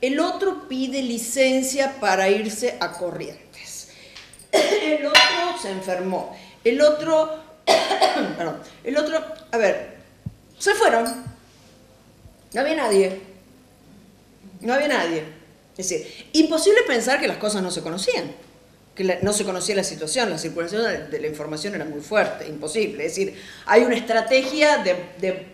El 0.00 0.18
otro 0.18 0.66
pide 0.68 1.02
licencia 1.02 1.96
para 2.00 2.28
irse 2.30 2.78
a 2.80 2.92
Corrientes. 2.92 3.90
El 4.52 5.06
otro 5.06 5.20
se 5.60 5.70
enfermó. 5.70 6.34
El 6.64 6.80
otro, 6.80 7.38
perdón, 8.36 8.60
el 8.84 8.96
otro, 8.96 9.22
a 9.50 9.56
ver, 9.56 9.96
se 10.58 10.74
fueron. 10.74 11.04
No 12.52 12.60
había 12.60 12.74
nadie. 12.74 13.20
No 14.60 14.74
había 14.74 14.88
nadie. 14.88 15.24
Es 15.76 15.88
decir, 15.88 16.28
imposible 16.34 16.82
pensar 16.86 17.18
que 17.20 17.28
las 17.28 17.38
cosas 17.38 17.62
no 17.62 17.70
se 17.70 17.80
conocían, 17.80 18.34
no 19.22 19.32
se 19.32 19.44
conocía 19.44 19.74
la 19.74 19.84
situación, 19.84 20.30
la 20.30 20.38
circulación 20.38 20.82
de, 21.10 21.20
la 21.20 21.26
información 21.26 21.74
era 21.74 21.84
muy 21.84 22.00
fuerte, 22.00 22.46
imposible. 22.46 23.06
Es 23.06 23.16
decir, 23.16 23.40
hay 23.66 23.82
una 23.82 23.96
estrategia 23.96 24.78
de, 24.78 25.46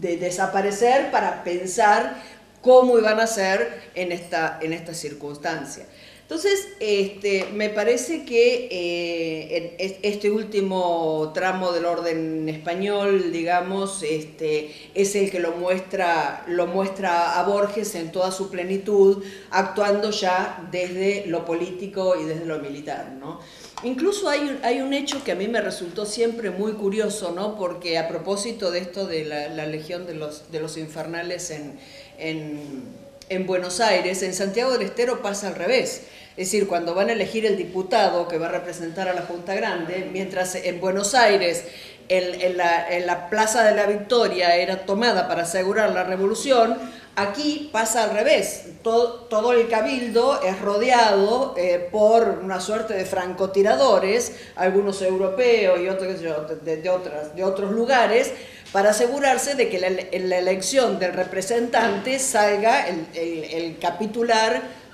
de 0.00 0.16
desaparecer 0.16 1.10
para 1.10 1.42
pensar 1.44 2.22
cómo 2.66 2.98
iban 2.98 3.20
a 3.20 3.26
ser 3.26 3.90
en 3.94 4.10
esta, 4.10 4.58
en 4.60 4.72
esta 4.72 4.92
circunstancia. 4.92 5.86
Entonces, 6.28 6.70
este, 6.80 7.46
me 7.54 7.70
parece 7.70 8.24
que 8.24 8.66
eh, 8.68 9.98
este 10.02 10.28
último 10.28 11.30
tramo 11.32 11.70
del 11.70 11.84
orden 11.84 12.48
español, 12.48 13.30
digamos, 13.30 14.02
este, 14.02 14.74
es 14.96 15.14
el 15.14 15.30
que 15.30 15.38
lo 15.38 15.52
muestra, 15.52 16.42
lo 16.48 16.66
muestra 16.66 17.38
a 17.38 17.44
Borges 17.44 17.94
en 17.94 18.10
toda 18.10 18.32
su 18.32 18.50
plenitud, 18.50 19.22
actuando 19.50 20.10
ya 20.10 20.68
desde 20.72 21.26
lo 21.28 21.44
político 21.44 22.16
y 22.20 22.24
desde 22.24 22.44
lo 22.44 22.58
militar. 22.58 23.12
¿no? 23.20 23.38
Incluso 23.84 24.28
hay 24.28 24.40
un, 24.40 24.58
hay 24.64 24.80
un 24.80 24.94
hecho 24.94 25.22
que 25.22 25.30
a 25.30 25.36
mí 25.36 25.46
me 25.46 25.60
resultó 25.60 26.06
siempre 26.06 26.50
muy 26.50 26.72
curioso, 26.72 27.30
¿no? 27.30 27.56
porque 27.56 27.98
a 27.98 28.08
propósito 28.08 28.72
de 28.72 28.80
esto 28.80 29.06
de 29.06 29.26
la, 29.26 29.66
Legión 29.66 30.06
de 30.08 30.14
los, 30.14 30.50
de 30.50 30.58
los 30.58 30.76
Infernales 30.76 31.52
en, 31.52 31.78
en, 32.18 32.82
en 33.28 33.46
Buenos 33.46 33.78
Aires, 33.78 34.24
en 34.24 34.34
Santiago 34.34 34.72
del 34.72 34.82
Estero 34.82 35.22
pasa 35.22 35.46
al 35.46 35.54
revés. 35.54 36.02
Es 36.36 36.48
decir, 36.48 36.68
cuando 36.68 36.94
van 36.94 37.08
a 37.08 37.12
elegir 37.14 37.46
el 37.46 37.56
diputado 37.56 38.28
que 38.28 38.36
va 38.36 38.46
a 38.46 38.50
representar 38.50 39.08
a 39.08 39.14
la 39.14 39.22
Junta 39.22 39.54
Grande, 39.54 40.10
mientras 40.12 40.54
en 40.54 40.80
Buenos 40.80 41.14
Aires 41.14 41.64
en, 42.08 42.56
la, 42.56 43.28
Plaza 43.30 43.64
de 43.64 43.74
la 43.74 43.86
Victoria 43.86 44.54
era 44.56 44.84
tomada 44.84 45.28
para 45.28 45.42
asegurar 45.42 45.90
la 45.90 46.04
revolución, 46.04 46.76
aquí 47.16 47.70
pasa 47.72 48.04
al 48.04 48.10
revés. 48.10 48.66
Todo, 48.82 49.52
el 49.52 49.66
cabildo 49.68 50.42
es 50.42 50.60
rodeado 50.60 51.54
eh, 51.56 51.88
por 51.90 52.40
una 52.42 52.60
suerte 52.60 52.92
de 52.92 53.06
francotiradores, 53.06 54.32
algunos 54.56 55.00
europeos 55.00 55.80
y 55.80 55.88
otros 55.88 56.20
de, 56.20 57.44
otros 57.44 57.72
lugares, 57.72 58.32
para 58.72 58.90
asegurarse 58.90 59.54
de 59.54 59.70
que 59.70 60.08
en 60.12 60.28
la 60.28 60.38
elección 60.38 60.98
del 60.98 61.14
representante 61.14 62.18
salga 62.18 62.86
el, 62.86 63.06
el 63.14 63.78
capitular 63.78 64.85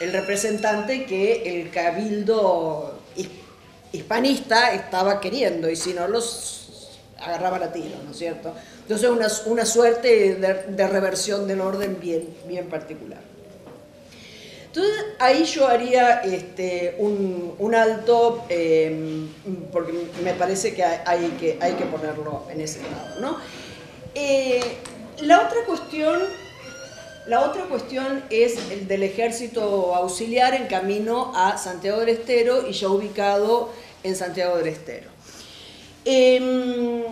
el 0.00 0.12
representante 0.12 1.06
que 1.06 1.60
el 1.60 1.70
cabildo 1.70 3.00
hispanista 3.92 4.72
estaba 4.72 5.20
queriendo 5.20 5.70
y 5.70 5.76
si 5.76 5.94
no 5.94 6.06
los 6.06 6.98
agarraban 7.18 7.62
a 7.62 7.72
tiro, 7.72 7.96
¿no 8.04 8.10
es 8.10 8.18
cierto? 8.18 8.52
Entonces 8.82 9.08
una, 9.10 9.28
una 9.46 9.64
suerte 9.64 10.34
de, 10.34 10.86
reversión 10.88 11.46
del 11.46 11.60
orden 11.60 11.98
bien, 12.00 12.28
bien 12.46 12.68
particular. 12.68 13.20
Entonces 14.66 14.94
ahí 15.18 15.44
yo 15.44 15.66
haría 15.66 16.20
este, 16.20 16.96
un, 16.98 17.74
alto, 17.74 18.44
em, 18.50 19.28
porque 19.72 19.92
me 20.22 20.34
parece 20.34 20.74
que 20.74 20.84
hay, 20.84 21.28
que 21.40 21.58
hay 21.60 21.72
que 21.72 21.86
ponerlo 21.86 22.46
en 22.50 22.60
ese 22.60 22.82
lado. 22.82 23.20
¿no? 23.20 23.38
Eh, 24.14 24.60
la 25.22 25.40
otra 25.46 25.64
cuestión 25.66 26.20
la 27.26 27.42
otra 27.42 27.64
cuestión 27.64 28.22
es 28.30 28.70
el 28.70 28.86
del 28.86 29.02
ejército 29.02 29.94
auxiliar 29.94 30.54
en 30.54 30.66
camino 30.66 31.32
a 31.34 31.58
Santiago 31.58 32.00
del 32.00 32.10
Estero 32.10 32.68
y 32.68 32.72
ya 32.72 32.88
ubicado 32.88 33.70
en 34.02 34.14
Santiago 34.14 34.56
del 34.58 34.68
Estero. 34.68 35.10
Em, 36.04 37.02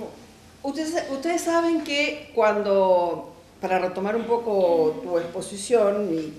ustedes, 0.63 1.43
saben 1.43 1.83
que 1.83 2.31
cuando, 2.35 3.33
para 3.61 3.81
retomar 3.81 4.15
un 4.15 4.25
poco 4.25 5.01
tu 5.03 5.19
exposición, 5.19 6.15
y 6.15 6.33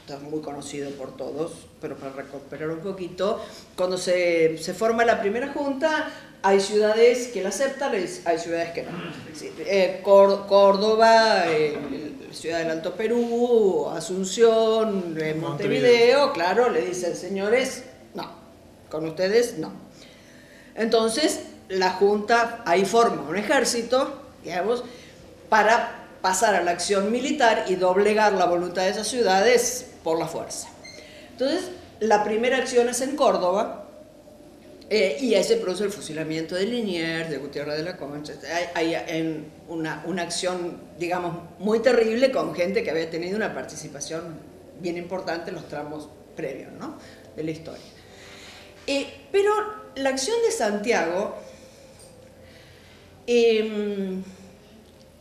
esto 0.00 0.14
es 0.14 0.22
muy 0.22 0.40
conocido 0.40 0.90
por 0.90 1.16
todos, 1.16 1.52
pero 1.80 1.96
para 1.96 2.12
recuperar 2.12 2.70
un 2.70 2.80
poquito, 2.80 3.40
cuando 3.76 3.96
se, 3.96 4.58
forma 4.76 5.04
la 5.04 5.20
primera 5.20 5.52
junta, 5.52 6.10
hay 6.44 6.60
ciudades 6.60 7.28
que 7.28 7.42
la 7.42 7.48
aceptan, 7.48 7.94
hay 7.94 8.38
ciudades 8.38 8.72
que 8.72 8.82
no. 8.82 8.90
Eh, 9.60 10.00
Córdoba, 10.04 11.44
Ciudad 12.32 12.58
del 12.58 12.70
Alto 12.70 12.94
Perú, 12.94 13.88
Asunción, 13.88 15.16
eh, 15.18 15.32
Montevideo, 15.32 16.34
claro, 16.34 16.68
le 16.68 16.82
dicen, 16.82 17.16
señores, 17.16 17.84
no, 18.12 18.30
con 18.90 19.06
ustedes 19.06 19.56
no. 19.56 19.72
Entonces, 20.74 21.40
la 21.70 21.92
Junta 21.92 22.62
ahí 22.66 22.84
forma 22.84 23.22
un 23.22 23.38
ejército, 23.38 24.12
digamos, 24.42 24.84
para 25.48 26.08
pasar 26.20 26.54
a 26.54 26.62
la 26.62 26.72
acción 26.72 27.10
militar 27.10 27.64
y 27.68 27.76
doblegar 27.76 28.34
la 28.34 28.44
voluntad 28.44 28.82
de 28.82 28.90
esas 28.90 29.08
ciudades 29.08 29.92
por 30.04 30.18
la 30.18 30.26
fuerza. 30.26 30.68
Entonces, 31.30 31.70
la 32.00 32.22
primera 32.22 32.58
acción 32.58 32.90
es 32.90 33.00
en 33.00 33.16
Córdoba, 33.16 33.83
eh, 34.90 35.16
y 35.20 35.34
ahí 35.34 35.44
se 35.44 35.56
produce 35.56 35.84
el 35.84 35.90
fusilamiento 35.90 36.54
de 36.54 36.66
Liniers, 36.66 37.30
de 37.30 37.38
Gutiérrez 37.38 37.78
de 37.78 37.84
la 37.84 37.96
Concha. 37.96 38.34
Hay, 38.74 38.94
hay 38.94 39.50
una, 39.68 40.04
una, 40.06 40.22
acción, 40.22 40.78
digamos, 40.98 41.36
muy 41.58 41.80
terrible 41.80 42.30
con 42.30 42.54
gente 42.54 42.82
que 42.82 42.90
había 42.90 43.08
tenido 43.10 43.36
una 43.36 43.54
participación 43.54 44.38
bien 44.80 44.98
importante 44.98 45.50
en 45.50 45.56
los 45.56 45.68
tramos 45.68 46.08
previos 46.36 46.72
¿no? 46.72 46.98
de 47.34 47.44
la 47.44 47.50
historia. 47.50 47.84
Eh, 48.86 49.06
pero 49.32 49.50
la 49.96 50.10
acción 50.10 50.36
de 50.44 50.52
Santiago, 50.52 51.34
em, 53.26 54.22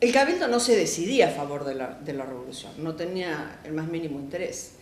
el 0.01 0.11
cabildo 0.11 0.49
no 0.49 0.59
se 0.59 0.75
decidía 0.75 1.29
a 1.29 1.31
favor 1.31 1.63
de 1.63 1.75
la, 1.75 1.93
de 1.93 2.11
la 2.11 2.25
revolución, 2.25 2.73
no 2.77 2.95
tenía 2.95 3.61
el 3.63 3.71
más 3.71 3.87
mínimo 3.87 4.19
interés. 4.19 4.73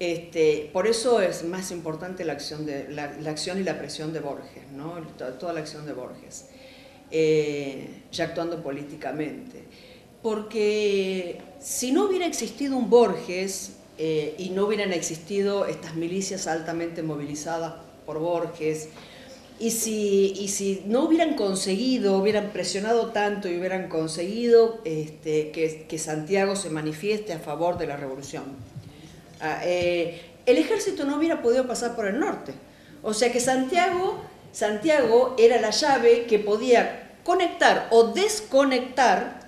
Este, 0.00 0.70
por 0.72 0.86
eso 0.86 1.20
es 1.20 1.44
más 1.44 1.72
importante 1.72 2.24
la 2.24 2.34
acción, 2.34 2.68
y 2.68 3.62
la 3.64 3.78
presión 3.78 4.12
de 4.12 4.20
Borges, 4.20 4.62
toda, 5.16 5.52
la 5.52 5.60
acción 5.60 5.86
de 5.86 5.92
Borges, 5.92 6.46
eh, 7.10 8.02
ya 8.12 8.26
actuando 8.26 8.62
políticamente. 8.62 9.64
Porque 10.22 11.40
si 11.60 11.90
no 11.90 12.06
hubiera 12.06 12.26
existido 12.26 12.76
un 12.76 12.90
Borges 12.90 13.72
eh, 13.98 14.36
y 14.38 14.50
no 14.50 14.66
hubieran 14.66 14.92
existido 14.92 15.66
estas 15.66 15.96
milicias 15.96 16.46
altamente 16.46 17.02
movilizadas 17.02 17.74
por 18.06 18.20
Borges, 18.20 18.88
y 19.60 19.70
si, 19.72 20.84
no 20.86 21.06
hubieran 21.06 21.34
conseguido, 21.34 22.16
hubieran 22.18 22.50
presionado 22.50 23.08
tanto 23.08 23.48
y 23.48 23.58
hubieran 23.58 23.88
conseguido 23.88 24.80
este, 24.84 25.50
que, 25.50 25.86
que 25.88 25.98
Santiago 25.98 26.54
se 26.54 26.70
manifieste 26.70 27.32
a 27.32 27.40
favor 27.40 27.76
de 27.76 27.88
la 27.88 27.96
revolución, 27.96 28.44
eh, 29.42 30.20
el 30.46 30.58
ejército 30.58 31.04
no 31.04 31.16
hubiera 31.16 31.42
podido 31.42 31.66
pasar 31.66 31.94
por 31.94 32.06
el 32.06 32.18
norte. 32.18 32.54
O 33.02 33.14
sea 33.14 33.30
que 33.30 33.40
Santiago, 33.40 34.22
Santiago 34.52 35.36
era 35.38 35.60
la 35.60 35.70
llave 35.70 36.26
que 36.26 36.38
podía 36.38 37.12
conectar 37.24 37.88
o 37.90 38.04
desconectar 38.04 39.40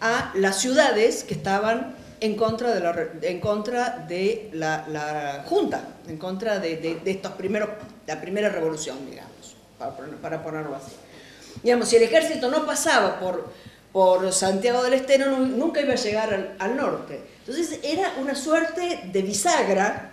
a 0.00 0.32
las 0.34 0.60
ciudades 0.60 1.24
que 1.24 1.34
estaban 1.34 1.96
en 2.20 2.36
contra 2.36 2.72
de 2.74 2.80
la, 2.80 3.08
en 3.22 3.40
contra 3.40 3.98
de 4.08 4.50
la, 4.52 5.44
Junta, 5.46 5.88
en 6.08 6.16
contra 6.16 6.58
de, 6.58 7.00
estos 7.04 7.32
primeros, 7.32 7.68
la 8.06 8.20
primera 8.20 8.48
revolución, 8.48 8.98
digamos, 9.10 9.56
para, 10.22 10.42
ponerlo 10.42 10.76
así. 10.76 10.92
Digamos, 11.62 11.88
si 11.88 11.96
el 11.96 12.02
ejército 12.02 12.50
no 12.50 12.64
pasaba 12.64 13.20
por, 13.20 13.52
por 13.94 14.32
Santiago 14.32 14.82
del 14.82 14.94
Estero, 14.94 15.38
nunca 15.38 15.80
iba 15.80 15.92
a 15.92 15.96
llegar 15.96 16.56
al 16.58 16.76
norte. 16.76 17.20
Entonces 17.46 17.78
era 17.84 18.16
una 18.20 18.34
suerte 18.34 19.02
de 19.12 19.22
bisagra 19.22 20.12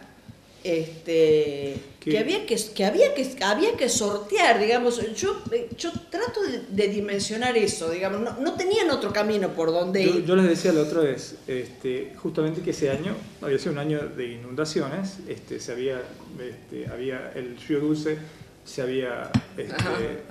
este, 0.63 1.77
que, 1.99 2.19
había 2.19 2.45
que, 2.45 2.55
que, 2.75 2.85
había 2.85 3.15
que, 3.15 3.43
había 3.43 3.75
que 3.75 3.89
sortear, 3.89 4.59
digamos. 4.59 5.01
Yo, 5.15 5.41
yo 5.75 5.91
trato 6.11 6.41
de, 6.69 6.87
dimensionar 6.89 7.57
eso, 7.57 7.89
digamos. 7.89 8.39
No, 8.39 8.53
tenían 8.53 8.91
otro 8.91 9.11
camino 9.11 9.49
por 9.49 9.71
donde 9.71 10.03
ir. 10.03 10.25
Yo 10.25 10.35
les 10.35 10.47
decía 10.47 10.73
la 10.73 10.81
otra 10.81 11.01
vez, 11.01 11.37
este, 11.47 12.13
justamente 12.17 12.61
que 12.61 12.69
ese 12.69 12.91
año 12.91 13.15
había 13.41 13.57
sido 13.57 13.71
un 13.71 13.79
año 13.79 14.09
de 14.09 14.33
inundaciones, 14.33 15.17
este, 15.27 15.59
se 15.59 15.71
había, 15.71 16.03
este, 16.39 16.85
había 16.87 17.31
el 17.33 17.57
río 17.57 17.79
Dulce 17.79 18.19
se 18.63 18.83
había 18.83 19.31
este, 19.57 19.73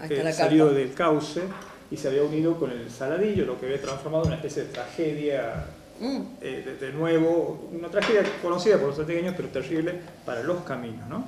eh, 0.09 0.33
salido 0.33 0.73
del 0.73 0.95
cauce 0.95 1.40
y 1.91 1.97
se 1.97 2.09
había 2.09 2.23
unido 2.23 2.57
con 2.57 2.71
el 2.71 2.91
Saladillo, 2.91 3.45
lo 3.47 3.59
que 3.59 3.67
había 3.67 3.81
transformado 3.81 4.25
en 4.25 4.29
una 4.29 4.37
especie 4.37 4.65
de 4.65 4.69
tragedia 4.71 5.67
Mm. 6.01 6.21
Eh, 6.41 6.79
de, 6.81 6.93
nuevo, 6.93 7.69
una 7.73 7.89
tragedia 7.89 8.23
conocida 8.41 8.79
por 8.79 8.87
los 8.87 8.95
strategueños, 8.95 9.35
pero 9.37 9.49
terrible 9.49 9.93
para 10.25 10.43
los 10.43 10.63
caminos, 10.63 11.07
¿no? 11.11 11.27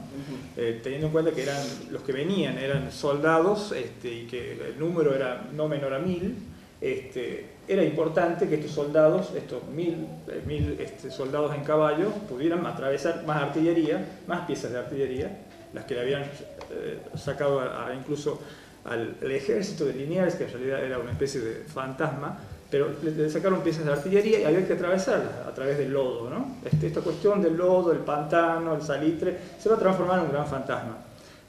Eh, 0.57 0.81
teniendo 0.83 1.09
en 1.09 1.13
cuenta 1.13 1.31
que 1.33 1.43
eran 1.43 1.63
los 1.91 2.03
que 2.03 2.13
venían 2.13 2.57
eran 2.57 2.91
soldados 2.91 3.73
este, 3.73 4.11
y 4.11 4.27
que 4.27 4.53
el 4.53 4.79
número 4.79 5.15
era 5.15 5.47
no 5.53 5.69
menor 5.69 5.93
a 5.93 5.99
mil, 5.99 6.37
este, 6.81 7.51
era 7.69 7.85
importante 7.85 8.49
que 8.49 8.55
estos 8.55 8.73
soldados, 8.73 9.33
estos 9.37 9.63
mil, 9.69 10.07
eh, 10.29 10.43
mil 10.47 10.79
este, 10.81 11.11
soldados 11.11 11.55
en 11.55 11.65
caballo, 11.65 12.11
pudieran 12.31 12.65
atravesar 12.65 13.25
más 13.27 13.43
artillería, 13.43 14.23
más 14.27 14.47
piezas 14.47 14.73
de 14.73 14.79
artillería, 14.79 15.39
las 15.75 15.85
que 15.85 15.95
le 15.95 16.01
habían 16.01 16.23
eh, 16.23 16.99
sacado 17.15 17.61
a, 17.61 17.95
incluso 17.95 18.41
al, 18.85 19.17
ejército 19.31 19.85
de 19.85 19.95
Liniers, 19.95 20.35
que 20.35 20.45
en 20.45 20.51
realidad 20.51 20.85
era 20.85 20.99
una 20.99 21.13
especie 21.13 21.41
de 21.41 21.65
fantasma, 21.65 22.39
pero 22.71 22.89
le, 23.03 23.29
sacaron 23.29 23.61
piezas 23.61 23.85
de 23.85 23.93
artillería 23.93 24.41
y 24.41 24.45
había 24.45 24.67
que 24.67 24.73
atravesarlas 24.73 25.47
a 25.47 25.53
través 25.55 25.79
del 25.79 25.93
lodo. 25.93 26.31
¿no? 26.31 26.57
Este, 26.65 26.87
esta 26.87 27.01
cuestión 27.01 27.43
del 27.43 27.57
lodo, 27.57 27.93
el 27.93 27.99
pantano, 27.99 28.75
el 28.75 28.83
salitre, 28.83 29.37
se 29.59 29.69
va 29.69 29.77
a 29.77 29.79
transformar 29.79 30.21
en 30.21 30.27
un 30.27 30.33
gran 30.33 30.47
fantasma. 30.47 30.97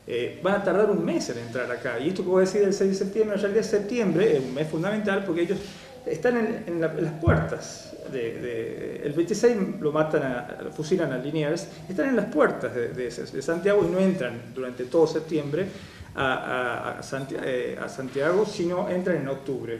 Eh, 0.05 0.41
van 0.43 0.55
a 0.55 0.63
tardar 0.63 0.91
un 0.91 1.03
mes 1.03 1.29
en 1.29 1.39
entrar 1.39 1.71
acá. 1.71 1.97
Y 1.97 2.09
esto 2.09 2.23
que 2.23 2.29
voy 2.29 2.43
a 2.43 2.45
decir 2.45 2.61
del 2.61 2.73
6 2.73 2.89
de 2.89 2.95
septiembre, 2.95 3.35
en 3.35 3.41
realidad 3.41 3.63
septiembre 3.63 4.37
es 4.37 4.43
un 4.43 4.53
mes 4.53 4.67
fundamental 4.67 5.23
porque 5.25 5.43
ellos 5.43 5.59
están 6.05 6.63
en, 6.67 6.81
las 6.81 7.13
puertas. 7.21 7.95
De, 8.11 9.01
el 9.03 9.13
26 9.13 9.79
lo 9.79 9.91
matan, 9.93 10.23
a, 10.23 10.61
lo 10.61 10.71
fusilan 10.71 11.13
a 11.13 11.17
Liniers, 11.17 11.67
están 11.87 12.09
en 12.09 12.17
las 12.17 12.25
puertas 12.25 12.73
de, 12.75 13.41
Santiago 13.41 13.85
y 13.87 13.91
no 13.91 13.99
entran 13.99 14.41
durante 14.53 14.83
todo 14.83 15.07
septiembre 15.07 15.67
a, 16.15 16.99
eh, 17.43 17.77
a, 17.81 17.89
Santiago, 17.89 18.45
sino 18.45 18.89
entran 18.89 19.17
en 19.17 19.27
octubre. 19.27 19.79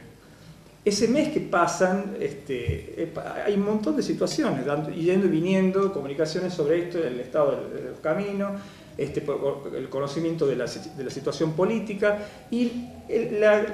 Ese 0.85 1.07
mes 1.07 1.29
que 1.29 1.39
pasan, 1.39 2.17
este, 2.19 3.13
hay 3.45 3.53
un 3.53 3.65
montón 3.65 3.95
de 3.95 4.03
situaciones, 4.03 4.65
yendo 4.95 5.27
y 5.27 5.29
viniendo, 5.29 5.93
comunicaciones 5.93 6.53
sobre 6.53 6.79
esto, 6.79 6.97
el 7.01 7.19
estado 7.21 7.69
de 7.73 7.89
los 7.89 7.99
caminos, 7.99 8.59
este, 8.95 9.23
el 9.75 9.89
conocimiento 9.89 10.45
de 10.45 10.55
la, 10.55 10.65
de 10.65 11.03
la, 11.03 11.09
situación 11.09 11.53
política 11.53 12.19
y 12.51 12.89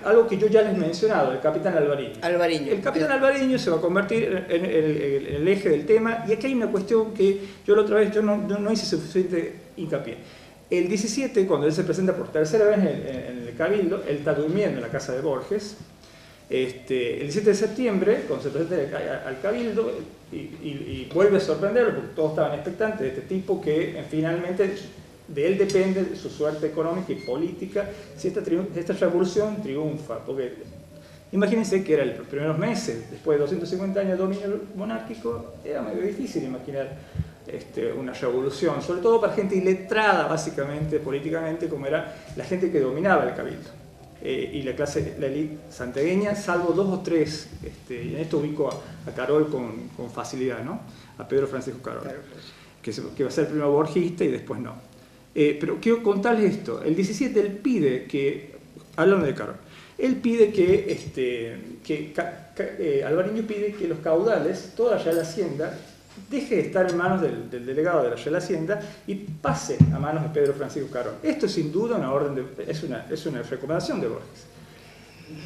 algo 0.06 0.26
que 0.26 0.38
yo 0.38 0.48
ya 0.48 0.62
les 0.62 0.74
he 0.74 0.78
mencionado, 0.78 1.34
el 1.34 1.42
capitán 1.42 1.76
Alvariño. 1.76 2.14
Alvariño. 2.22 2.72
El 2.72 2.82
capitán 2.82 3.12
Alvariño 3.12 3.60
se 3.60 3.70
va 3.70 3.78
a 3.78 3.82
convertir 3.82 4.46
en, 4.48 4.66
el, 4.66 5.48
eje 5.48 5.70
del 5.70 5.86
tema 5.86 6.24
y 6.26 6.32
aquí 6.32 6.48
hay 6.48 6.54
una 6.54 6.68
cuestión 6.68 7.14
que 7.14 7.42
yo 7.68 7.76
la 7.76 7.82
otra 7.82 7.98
vez 7.98 8.14
yo 8.14 8.22
no, 8.22 8.38
no, 8.38 8.72
hice 8.72 8.86
suficiente 8.86 9.56
hincapié. 9.76 10.18
El 10.70 10.88
17, 10.88 11.48
cuando 11.48 11.66
él 11.66 11.74
se 11.74 11.84
presenta 11.84 12.16
por 12.16 12.32
tercera 12.32 12.66
vez 12.66 12.78
en, 12.78 13.48
el 13.48 13.56
Cabildo, 13.58 14.04
él 14.08 14.18
está 14.18 14.34
durmiendo 14.34 14.78
en 14.78 14.82
la 14.84 14.90
casa 14.90 15.14
de 15.14 15.22
Borges. 15.22 15.78
Este, 16.50 17.16
el 17.16 17.24
17 17.24 17.50
de 17.50 17.56
septiembre, 17.56 18.24
cuando 18.28 18.44
se 18.44 18.50
presenta 18.52 19.26
al 19.26 19.42
Cabildo, 19.42 19.92
y, 20.32 20.38
y, 20.38 21.10
vuelve 21.12 21.38
a 21.38 21.40
sorprenderlo, 21.40 21.96
porque 21.96 22.10
todos 22.16 22.32
estaban 22.32 22.54
expectantes 22.54 23.00
de 23.00 23.08
este 23.08 23.22
tipo 23.22 23.60
que 23.60 24.04
finalmente 24.12 24.76
de 25.28 25.48
él 25.48 25.58
depende 25.58 26.16
su 26.16 26.30
suerte 26.30 26.68
económica 26.68 27.12
y 27.12 27.16
política 27.16 27.90
si 28.16 28.28
esta, 28.28 28.42
esta 28.76 28.94
revolución 28.94 29.62
triunfa. 29.64 30.20
Porque 30.20 30.54
imagínense 31.32 31.84
que 31.84 31.94
eran 31.94 32.18
los 32.18 32.28
primeros 32.28 32.58
meses, 32.60 33.10
después 33.10 33.38
de 33.38 33.42
250 33.42 34.00
años 34.00 34.12
de 34.12 34.18
dominio 34.18 34.62
monárquico, 34.76 35.54
era 35.66 35.82
muy 35.82 35.96
difícil 35.96 36.44
imaginar 36.44 36.96
este, 37.54 37.92
una 37.92 38.14
revolución, 38.14 38.82
sobre 38.82 39.02
todo 39.02 39.20
para 39.20 39.34
gente 39.34 39.56
iletrada 39.56 40.28
básicamente 40.28 41.00
políticamente, 41.00 41.68
como 41.68 41.86
era 41.86 42.16
la 42.36 42.44
gente 42.44 42.72
que 42.72 42.80
dominaba 42.80 43.28
el 43.28 43.36
cabildo. 43.36 43.70
Eh, 44.22 44.52
y 44.54 44.64
la 44.64 44.76
clase, 44.76 45.16
la 45.18 45.28
élite 45.28 45.58
santiagueña, 45.70 46.36
salvo 46.36 46.74
dos 46.74 46.90
o 46.90 47.00
tres, 47.00 47.50
este, 47.64 48.04
y 48.04 48.16
en 48.16 48.22
esto 48.22 48.40
ubico 48.40 48.70
a, 48.70 49.12
Carol 49.12 49.50
con, 49.50 49.88
con, 49.96 50.12
facilidad, 50.12 50.62
¿no? 50.62 50.82
a 51.18 51.26
Pedro 51.26 51.48
Francisco 51.48 51.82
Carol, 51.82 52.04
que, 52.82 52.92
que 53.16 53.24
va 53.24 53.30
a 53.30 53.32
ser 53.32 53.46
el 53.46 53.52
primero 53.52 53.72
borgista 53.72 54.26
y 54.26 54.28
después 54.28 54.60
no. 54.60 54.76
Eh, 55.34 55.58
pero 55.60 55.78
quiero 55.80 56.04
contarles 56.04 56.56
esto. 56.56 56.84
El 56.84 56.96
17 56.96 57.40
él 57.40 57.52
pide 57.60 58.06
que, 58.06 58.56
hablando 58.98 59.26
de 59.26 59.34
Carol, 59.34 59.56
él 59.98 60.16
pide 60.18 60.52
que, 60.52 60.92
este, 60.92 61.58
que 61.84 62.14
eh, 62.58 63.04
Alvariño 63.06 63.44
pide 63.44 63.74
que 63.74 63.88
los 63.88 64.00
caudales, 64.00 64.74
toda 64.76 64.98
la 64.98 65.04
Real 65.04 65.20
Hacienda, 65.20 65.78
deje 66.30 66.56
de 66.56 66.62
estar 66.62 66.90
en 66.90 66.98
manos 66.98 67.22
del, 67.22 67.50
delegado 67.50 68.04
de 68.04 68.10
la 68.12 68.16
Real 68.16 68.36
Hacienda 68.36 68.80
y 69.08 69.16
pase 69.16 69.78
a 69.94 70.00
manos 70.00 70.24
de 70.24 70.30
Pedro 70.30 70.54
Francisco 70.54 70.90
Carol. 70.92 71.16
Esto 71.24 71.46
es 71.46 71.52
sin 71.52 71.72
duda 71.72 71.98
una 71.98 72.12
orden 72.12 72.36
de, 72.36 72.46
es, 72.68 72.84
una, 72.84 73.06
es 73.10 73.26
una 73.26 73.42
recomendación 73.42 74.02
de 74.02 74.08
Borges. 74.08 74.46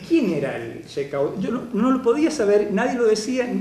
¿Quién 0.07 0.33
era 0.33 0.55
el 0.55 0.85
Checaudal? 0.85 1.41
Yo 1.41 1.51
no, 1.51 1.63
no, 1.73 1.91
lo 1.91 2.01
podía 2.01 2.31
saber, 2.31 2.69
nadie 2.71 2.97
lo 2.97 3.05
decía, 3.05 3.51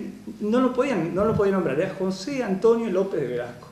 no 0.40 0.60
lo 0.60 0.72
podían, 0.72 1.14
no 1.14 1.24
lo 1.24 1.34
podía 1.34 1.52
nombrar. 1.52 1.78
Era 1.80 1.94
José 1.94 2.44
Antonio 2.44 2.90
López 2.90 3.20
de 3.20 3.26
Velasco. 3.26 3.68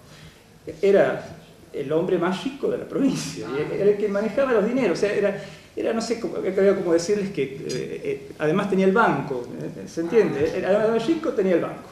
Era 0.82 1.24
el 1.72 1.92
hombre 1.92 2.18
más 2.18 2.42
rico 2.44 2.70
de 2.70 2.78
la 2.78 2.84
provincia, 2.84 3.46
era 3.72 3.90
el 3.90 3.96
que 3.96 4.08
manejaba 4.08 4.52
los 4.52 4.66
dineros, 4.66 4.98
o 4.98 5.00
sea, 5.00 5.12
era, 5.12 5.40
era 5.76 5.92
no 5.92 6.00
sé 6.00 6.18
cómo, 6.18 6.34
como 6.34 6.92
decirles 6.92 7.30
que 7.30 7.44
eh, 7.44 7.60
eh, 7.68 8.32
además 8.38 8.68
tenía 8.68 8.86
el 8.86 8.92
banco, 8.92 9.46
¿se 9.86 10.00
entiende? 10.00 10.62
Ah. 10.64 10.68
Además 10.68 10.92
de 11.06 11.14
rico 11.14 11.30
tenía 11.30 11.54
el 11.54 11.60
banco. 11.60 11.88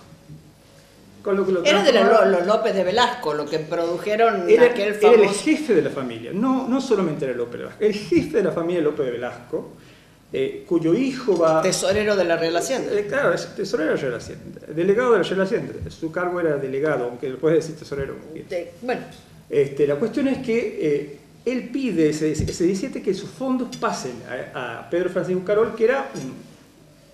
Era 1.64 1.82
de 1.82 2.30
los 2.30 2.46
López 2.46 2.74
de 2.74 2.84
Velasco, 2.84 3.34
lo 3.34 3.46
que 3.46 3.58
produjeron 3.58 4.48
era, 4.48 4.66
aquel 4.66 4.94
famoso... 4.94 5.20
Era 5.20 5.30
el 5.30 5.36
jefe 5.36 5.74
de 5.74 5.82
la 5.82 5.90
familia, 5.90 6.30
no, 6.32 6.68
no 6.68 6.80
solamente 6.80 7.24
era 7.24 7.34
López 7.34 7.52
de 7.52 7.58
Velasco, 7.58 7.84
el 7.84 7.94
jefe 7.94 8.38
de 8.38 8.42
la 8.44 8.52
familia 8.52 8.82
López 8.82 9.06
de 9.06 9.12
Velasco, 9.12 9.72
cuyo 10.66 10.94
hijo 10.94 11.38
va... 11.38 11.62
Tesorero 11.62 12.16
de 12.16 12.24
la 12.24 12.36
Real 12.36 12.56
Hacienda. 12.56 12.90
claro, 13.08 13.32
es 13.32 13.54
tesorero 13.54 13.90
de 13.90 13.96
la 13.96 14.02
Real 14.02 14.14
Hacienda, 14.14 14.60
delegado 14.68 15.12
de 15.12 15.18
la 15.18 15.24
Real 15.24 15.40
Hacienda, 15.42 15.72
su 15.90 16.12
cargo 16.12 16.40
era 16.40 16.56
delegado, 16.56 17.04
aunque 17.04 17.28
después 17.30 17.54
decir 17.54 17.76
tesorero. 17.76 18.16
bueno, 18.82 19.02
este, 19.48 19.86
la 19.86 19.96
cuestión 19.96 20.28
es 20.28 20.38
que 20.38 20.78
eh, 20.80 21.18
él 21.44 21.70
pide 21.70 22.10
ese, 22.10 22.32
ese, 22.32 22.64
17 22.64 23.02
que 23.02 23.14
sus 23.14 23.30
fondos 23.30 23.74
pasen 23.76 24.12
a, 24.54 24.86
Pedro 24.90 25.10
Francisco 25.10 25.42
Carol, 25.44 25.74
que 25.74 25.84
era 25.84 26.10
un, 26.14 26.47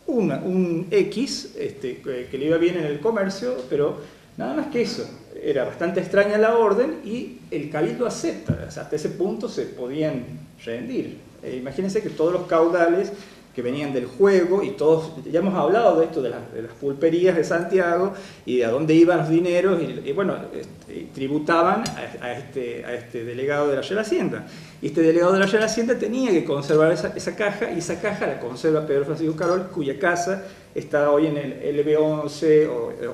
un 0.07 0.87
X 0.91 1.55
este, 1.59 1.99
que, 1.99 2.39
le 2.39 2.47
iba 2.47 2.59
bien 2.59 2.77
en 2.77 2.85
el 2.85 3.01
comercio, 3.01 3.57
pero 3.71 4.01
nada 4.37 4.55
más 4.55 4.67
que 4.69 4.83
eso. 4.83 5.09
Era 5.43 5.65
bastante 5.65 6.01
extraña 6.01 6.39
la 6.39 6.57
orden 6.57 7.01
y 7.05 7.39
el 7.51 7.71
cabildo 7.71 8.07
acepta. 8.07 8.67
hasta 8.67 8.97
ese 8.97 9.11
punto 9.11 9.49
se 9.49 9.65
podían 9.65 10.25
rendir. 10.65 11.19
Eh, 11.43 11.57
imagínense 11.57 12.03
que 12.03 12.11
todos 12.11 12.33
los 12.33 12.47
caudales 12.47 13.13
que 13.55 13.63
venían 13.63 13.93
del 13.93 14.07
juego 14.07 14.63
y 14.63 14.71
todos, 14.71 15.13
ya 15.31 15.39
hemos 15.39 15.55
hablado 15.55 16.01
de 16.01 16.07
esto, 16.07 16.21
de, 16.21 16.31
las 16.31 16.41
pulperías 16.81 17.37
de 17.37 17.45
Santiago 17.45 18.13
y 18.45 18.59
de 18.59 18.65
a 18.65 18.71
dónde 18.71 18.95
iban 18.95 19.19
los 19.19 19.29
dineros 19.29 19.81
y, 19.81 20.13
bueno, 20.13 20.37
este, 20.53 21.09
tributaban 21.15 21.85
a, 22.21 22.33
este, 22.33 22.85
a 22.85 22.95
este 22.95 23.25
delegado 23.25 23.69
de 23.69 23.77
la 23.77 23.83
Real 23.83 24.01
Hacienda. 24.01 24.47
Y 24.83 24.89
este 24.89 25.03
delegado 25.03 25.33
de 25.33 25.39
la 25.39 25.47
Real 25.47 25.63
Hacienda 25.63 25.97
tenía 25.97 26.33
que 26.33 26.45
conservar 26.45 26.91
esa, 26.91 27.13
esa, 27.15 27.37
caja 27.37 27.71
y 27.71 27.79
esa 27.79 28.01
caja 28.01 28.27
la 28.27 28.41
conserva 28.41 28.87
Pedro 28.87 29.05
Francisco 29.05 29.37
Carol, 29.37 29.69
cuya 29.73 29.99
casa 29.99 30.43
está 30.75 31.11
hoy 31.13 31.29
en 31.29 31.37
el 31.37 31.87
LB11 31.87 32.69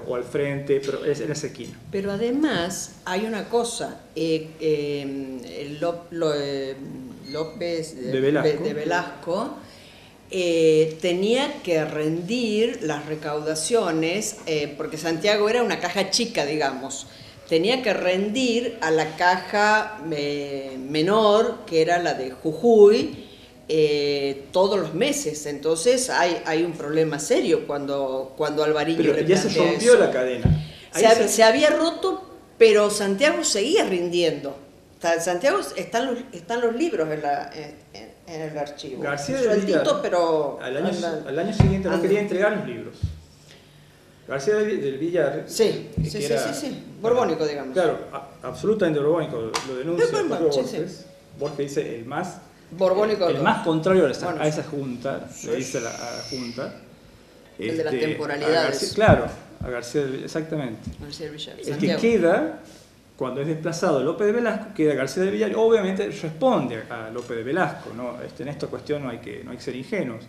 o, 0.06 0.14
al 0.14 0.24
frente, 0.24 0.80
pero 0.84 1.04
es 1.04 1.20
en 1.20 1.30
esa 1.30 1.48
esquina. 1.48 1.78
Pero 1.92 2.10
además 2.12 2.96
hay 3.04 3.26
una 3.26 3.48
cosa, 3.48 4.00
eh, 4.16 4.48
eh, 4.58 5.38
eh 5.44 5.76
López 7.30 8.12
de 8.12 8.20
Velasco 8.74 9.56
eh, 10.32 10.96
tenía 11.00 11.60
que 11.64 11.84
rendir 11.84 12.80
las 12.82 13.06
recaudaciones, 13.06 14.36
eh, 14.46 14.72
porque 14.76 14.96
Santiago 14.96 15.48
era 15.48 15.64
una 15.64 15.80
caja 15.80 16.10
chica, 16.10 16.46
digamos, 16.46 17.08
tenía 17.48 17.82
que 17.82 17.92
rendir 17.92 18.78
a 18.80 18.92
la 18.92 19.16
caja 19.16 20.00
eh, 20.12 20.78
menor, 20.78 21.64
que 21.66 21.82
era 21.82 21.98
la 21.98 22.14
de 22.14 22.30
Jujuy, 22.30 23.26
todos 24.52 24.78
los 24.78 24.94
meses. 24.94 25.46
Entonces 25.46 26.10
hay, 26.10 26.40
hay 26.44 26.62
un 26.62 26.72
problema 26.72 27.18
serio 27.18 27.66
cuando, 27.66 28.34
cuando 28.36 28.62
Alvarillo 28.62 29.12
pero 29.14 29.26
ya 29.26 29.36
se 29.36 29.48
rompió 29.48 29.96
la 29.96 30.10
cadena. 30.12 30.64
Se, 30.92 31.42
había 31.42 31.70
roto, 31.70 32.22
pero 32.58 32.90
Santiago 32.90 33.42
seguía 33.42 33.84
rindiendo. 33.84 34.56
Santiago 35.20 35.60
están 35.76 36.06
los, 36.06 36.18
están 36.32 36.60
los 36.60 36.74
libros 36.74 37.10
en 37.10 37.22
la, 37.22 37.50
en 37.54 38.10
el 38.30 38.58
archivo. 38.58 39.02
García 39.02 39.40
del 39.40 39.60
Villar, 39.62 39.86
pero 40.02 40.58
al 40.62 40.76
año, 40.76 40.90
al 41.26 41.38
año 41.38 41.52
siguiente 41.52 41.88
no 41.88 42.00
quería 42.00 42.20
entregar 42.20 42.56
los 42.56 42.66
libros. 42.66 42.96
García 44.30 44.54
del 44.54 44.98
Villar. 44.98 45.44
Sí, 45.46 45.90
sí, 46.04 46.22
sí, 46.22 46.28
sí, 46.52 46.84
Borbónico, 47.00 47.44
digamos. 47.44 47.74
Claro, 47.74 47.98
absolutamente 48.42 49.00
borbónico. 49.00 49.50
Lo 49.66 49.74
denuncia 49.76 50.22
Borges. 50.22 51.06
Borges 51.36 51.58
dice 51.58 51.96
el 51.96 52.04
más. 52.04 52.38
Borbónico. 52.70 53.28
El, 53.28 53.42
más 53.42 53.64
contrario 53.64 54.06
a 54.06 54.10
esa, 54.12 54.30
a 54.40 54.46
esa 54.46 54.62
junta, 54.62 55.28
le 55.44 55.56
dice 55.56 55.78
a 55.78 55.80
la, 55.80 55.90
junta. 56.30 56.74
El 57.58 57.76
de 57.76 57.84
las 57.84 57.92
este, 57.92 58.06
temporalidades. 58.06 58.92
claro, 58.94 59.26
a 59.64 59.68
García 59.68 60.02
del 60.02 60.22
exactamente. 60.24 60.90
García 61.00 61.26
del 61.26 61.34
Villar. 61.34 61.56
El 61.58 61.78
que 61.78 61.96
queda 61.96 62.60
cuando 63.20 63.42
es 63.42 63.48
desplazado 63.48 64.02
López 64.02 64.28
de 64.28 64.32
Velasco, 64.32 64.68
queda 64.74 64.94
García 64.94 65.24
de 65.24 65.30
Villar, 65.30 65.52
obviamente 65.54 66.08
responde 66.08 66.84
a 66.88 67.10
López 67.10 67.36
de 67.36 67.42
Velasco, 67.42 67.90
¿no? 67.94 68.18
Este, 68.22 68.44
en 68.44 68.48
esta 68.48 68.66
cuestión 68.66 69.02
no 69.02 69.10
hay, 69.10 69.18
que, 69.18 69.44
no 69.44 69.50
hay 69.50 69.58
que 69.58 69.62
ser 69.62 69.76
ingenuos. 69.76 70.24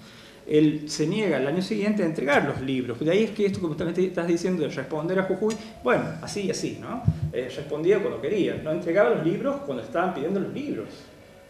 Él 0.45 0.89
se 0.89 1.07
niega 1.07 1.37
el 1.37 1.47
año 1.47 1.61
siguiente 1.61 2.03
a 2.03 2.05
entregar 2.05 2.43
los 2.43 2.59
libros. 2.59 2.99
De 2.99 3.09
ahí 3.09 3.23
es 3.23 3.31
que 3.31 3.45
esto 3.45 3.61
que 3.61 3.75
también 3.75 4.09
estás 4.09 4.27
diciendo 4.27 4.63
de 4.63 4.67
responder 4.67 5.17
a 5.19 5.23
Jujuy, 5.23 5.55
bueno, 5.81 6.03
así 6.21 6.41
y 6.41 6.51
así, 6.51 6.79
¿no? 6.81 7.01
Eh, 7.31 7.49
respondía 7.55 7.97
cuando 7.99 8.19
quería, 8.19 8.55
no 8.55 8.71
entregaba 8.73 9.11
los 9.11 9.25
libros 9.25 9.61
cuando 9.65 9.83
estaban 9.83 10.13
pidiendo 10.13 10.41
los 10.41 10.53
libros. 10.53 10.89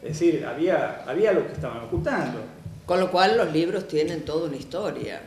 Es 0.04 0.20
decir, 0.20 0.46
había, 0.46 1.02
había 1.08 1.32
lo 1.32 1.48
que 1.48 1.54
estaban 1.54 1.80
ocultando. 1.80 2.38
Con 2.86 3.00
lo 3.00 3.10
cual 3.10 3.36
los 3.38 3.52
libros 3.52 3.88
tienen 3.88 4.22
toda 4.22 4.48
una 4.48 4.58
historia. 4.58 5.24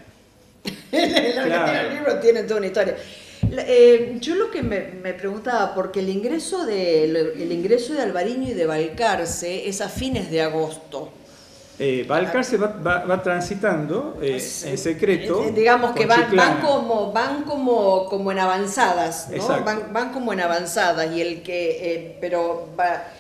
los 0.93 1.93
libros 1.93 2.21
tienen 2.21 2.47
toda 2.47 2.59
una 2.59 2.69
historia. 2.69 2.95
Eh, 3.53 4.17
yo 4.21 4.35
lo 4.35 4.51
que 4.51 4.63
me, 4.63 5.13
preguntaba, 5.15 5.75
porque 5.75 6.01
el 6.01 6.09
ingreso, 6.09 6.65
de, 6.67 7.05
el 7.05 7.53
ingreso 7.53 7.95
de 7.95 8.03
Alvariño 8.03 8.49
y 8.51 8.55
de 8.55 8.67
Balcarce 8.67 9.69
es 9.69 9.81
a 9.81 9.89
fines 9.89 10.31
de 10.31 10.43
agosto. 10.43 11.13
Eh, 11.77 12.05
Balcarce 12.07 12.57
va, 12.57 13.21
transitando 13.21 14.17
eh, 14.23 14.41
en 14.65 14.79
secreto. 14.79 15.51
Digamos 15.53 15.93
que 15.93 16.07
van, 16.07 16.61
como, 16.61 17.11
van 17.11 17.43
como, 17.43 18.09
como 18.09 18.31
en 18.31 18.39
avanzadas, 18.39 19.29
Van, 19.93 20.13
como 20.13 20.33
en 20.33 20.41
avanzadas 20.41 21.11
y 21.13 21.21
el 21.21 21.43
que, 21.43 22.17
pero 22.21 22.69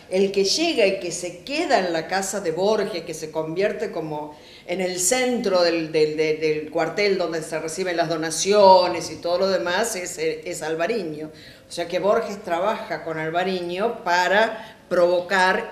el 0.08 0.30
que 0.30 0.44
llega 0.44 0.86
y 0.86 1.00
que 1.00 1.10
se 1.10 1.38
queda 1.38 1.80
en 1.80 1.92
la 1.92 2.06
casa 2.06 2.40
de 2.40 2.52
Borges, 2.52 3.02
que 3.02 3.14
se 3.14 3.32
convierte 3.32 3.90
como 3.90 4.36
en 4.66 4.80
el 4.80 4.98
centro 4.98 5.62
del, 5.62 6.70
cuartel 6.72 7.18
donde 7.18 7.42
se 7.42 7.58
reciben 7.58 7.96
las 7.96 8.08
donaciones 8.08 9.10
y 9.10 9.16
todo 9.16 9.38
lo 9.38 9.48
demás, 9.48 9.96
es, 9.96 10.18
es 10.18 10.62
Alvariño. 10.62 11.30
O 11.68 11.72
sea 11.72 11.88
que 11.88 11.98
Borges 11.98 12.42
trabaja 12.42 13.04
con 13.04 13.18
Alvariño 13.18 14.04
para 14.04 14.78
provocar 14.88 15.70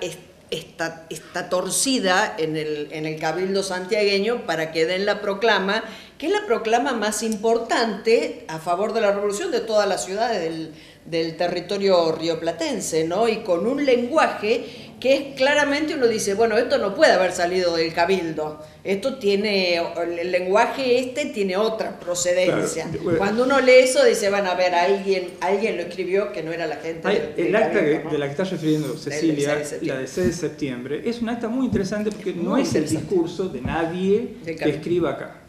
esta, 0.51 1.07
esta 1.09 1.49
torcida 1.49 2.35
en 2.39 2.57
el, 2.57 2.89
en 2.93 3.07
el 3.07 3.19
cabildo 3.19 3.63
santiagueño 3.63 4.45
para 4.47 4.71
que 4.71 4.85
den 4.85 5.07
la 5.07 5.21
proclama, 5.23 5.83
que 6.19 6.27
es 6.27 6.33
la 6.33 6.47
proclama 6.47 6.93
más 6.93 7.23
importante 7.23 8.45
a 8.49 8.59
favor 8.59 8.93
de 8.93 9.01
la 9.01 9.13
revolución 9.13 9.51
de 9.51 9.61
todas 9.61 9.89
las 9.89 10.05
ciudades 10.05 10.41
del, 10.43 10.75
del 11.07 11.37
territorio 11.37 12.13
rioplatense, 12.13 13.05
¿no? 13.05 13.29
Y 13.29 13.39
con 13.39 13.67
un 13.67 13.85
lenguaje 13.85 14.92
que 15.03 15.17
es 15.17 15.35
claramente 15.35 15.97
uno 15.97 16.07
dice, 16.07 16.35
bueno, 16.35 16.57
esto 16.57 16.79
no 16.79 16.95
puede 16.95 17.11
haber 17.11 17.33
salido 17.33 17.75
del 17.75 17.93
cabildo, 17.93 18.63
esto 18.85 19.17
tiene, 19.17 19.83
el 20.01 20.31
lenguaje 20.31 21.01
este 21.01 21.25
tiene 21.27 21.57
otra 21.57 21.99
procedencia. 21.99 22.89
Cuando 23.19 23.43
uno 23.43 23.61
lee 23.61 23.81
eso 23.81 24.05
dice, 24.05 24.31
van 24.31 24.47
a 24.47 24.55
ver, 24.55 24.73
alguien, 24.77 25.31
alguien 25.41 25.77
lo 25.77 25.83
escribió 25.83 26.31
que 26.31 26.45
no 26.45 26.53
era 26.53 26.69
la 26.69 26.77
gente. 26.77 27.33
el 27.37 27.57
acta 27.57 27.81
de 27.81 28.17
la 28.17 28.27
que 28.27 28.31
está 28.31 28.45
refiriendo 28.45 28.97
Cecilia, 28.97 29.61
la 29.81 29.99
de 29.99 30.07
6 30.07 30.27
de 30.29 30.33
septiembre, 30.33 31.03
es 31.05 31.21
un 31.21 31.31
acta 31.31 31.49
muy 31.49 31.67
interesante 31.67 32.13
porque 32.13 32.33
no 32.33 32.57
es 32.57 32.73
el 32.77 32.89
discurso 32.89 33.49
de 33.49 33.61
nadie 33.61 34.37
que 34.45 34.71
escriba 34.71 35.11
acá. 35.11 35.42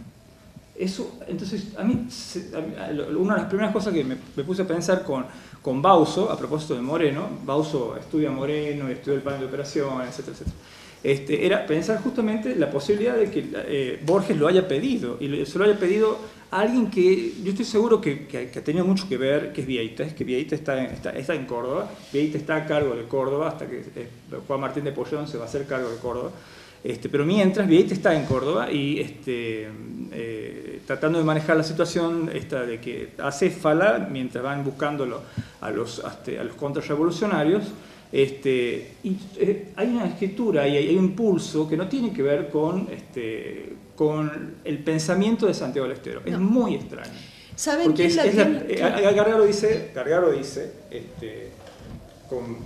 Eso, 0.75 1.19
entonces, 1.27 1.67
a 1.77 1.83
mí, 1.83 2.07
una 3.17 3.35
de 3.35 3.41
las 3.41 3.47
primeras 3.47 3.71
cosas 3.71 3.93
que 3.93 4.03
me, 4.03 4.15
puse 4.15 4.63
a 4.63 4.67
pensar 4.67 5.03
con, 5.03 5.25
con 5.61 5.83
Bauso, 5.83 6.31
a 6.31 6.37
propósito 6.37 6.73
de 6.73 6.81
Moreno, 6.81 7.27
Bauso 7.45 7.95
estudia 7.95 8.31
Moreno, 8.31 8.87
estudia 8.87 9.17
el 9.17 9.21
plan 9.21 9.39
de 9.39 9.45
operaciones, 9.45 10.09
etcétera, 10.09 10.33
etcétera, 10.33 10.55
este, 11.03 11.45
era 11.45 11.65
pensar 11.65 12.01
justamente 12.01 12.55
la 12.55 12.71
posibilidad 12.71 13.15
de 13.15 13.29
que 13.29 13.49
eh, 13.53 14.01
Borges 14.03 14.37
lo 14.37 14.47
haya 14.47 14.67
pedido, 14.67 15.17
y 15.19 15.45
se 15.45 15.59
lo 15.59 15.65
haya 15.65 15.77
pedido 15.77 16.17
a 16.49 16.61
alguien 16.61 16.89
que 16.89 17.33
yo 17.43 17.51
estoy 17.51 17.65
seguro 17.65 18.01
que, 18.01 18.25
que, 18.25 18.49
ha 18.57 18.63
tenido 18.63 18.85
mucho 18.85 19.07
que 19.07 19.17
ver, 19.17 19.53
que 19.53 19.61
es 19.61 19.67
Vieites, 19.67 20.13
que 20.13 20.23
Vieites 20.23 20.59
está 20.59 20.83
en, 20.83 20.91
está, 20.91 21.11
está 21.11 21.35
en 21.35 21.45
Córdoba, 21.45 21.91
Vieites 22.11 22.41
está 22.41 22.55
a 22.55 22.65
cargo 22.65 22.95
de 22.95 23.03
Córdoba, 23.03 23.49
hasta 23.49 23.67
que 23.67 23.83
eh, 23.95 24.07
Juan 24.47 24.61
Martín 24.61 24.85
de 24.85 24.91
Pollón 24.91 25.27
se 25.27 25.37
va 25.37 25.43
a 25.43 25.47
hacer 25.47 25.67
cargo 25.67 25.89
de 25.89 25.97
Córdoba, 25.97 26.31
este, 26.83 27.07
pero 27.07 27.25
mientras, 27.25 27.67
Vieites 27.67 27.93
está 27.93 28.13
en 28.13 28.25
Córdoba 28.25 28.69
y 28.71 28.99
este, 28.99 29.69
eh, 30.11 30.81
tratando 30.85 31.17
de 31.17 31.23
manejar 31.23 31.55
la 31.55 31.63
situación 31.63 32.29
esta 32.33 32.65
de 32.65 32.81
que 32.81 33.09
acéfala, 33.19 34.07
mientras 34.11 34.43
van 34.43 34.65
buscándolo 34.65 35.21
a 35.61 35.71
los, 35.71 35.99
este, 35.99 36.39
a 36.39 36.43
los 36.43 36.55
contrarrevolucionarios, 36.55 37.63
este, 38.11 38.91
y, 39.03 39.17
eh, 39.37 39.69
hay 39.75 39.87
una 39.87 40.05
escritura 40.05 40.67
y 40.67 40.77
hay, 40.77 40.95
un 40.95 41.05
impulso 41.05 41.67
que 41.67 41.77
no 41.77 41.87
tiene 41.87 42.13
que 42.13 42.21
ver 42.21 42.49
con, 42.49 42.87
este, 42.91 43.73
con 43.95 44.55
el 44.63 44.79
pensamiento 44.79 45.47
de 45.47 45.53
Santiago 45.53 45.87
del 45.87 45.97
Estero. 45.97 46.21
Es 46.25 46.37
muy 46.37 46.75
extraño. 46.75 47.11
¿Saben 47.55 47.93
qué 47.93 48.05
es, 48.05 48.15
la, 48.15 48.25
eh, 48.25 49.13
Gargaro 49.15 49.45
dice, 49.45 49.91
Gargaro 49.95 50.31
dice 50.31 50.73
este, 50.91 51.49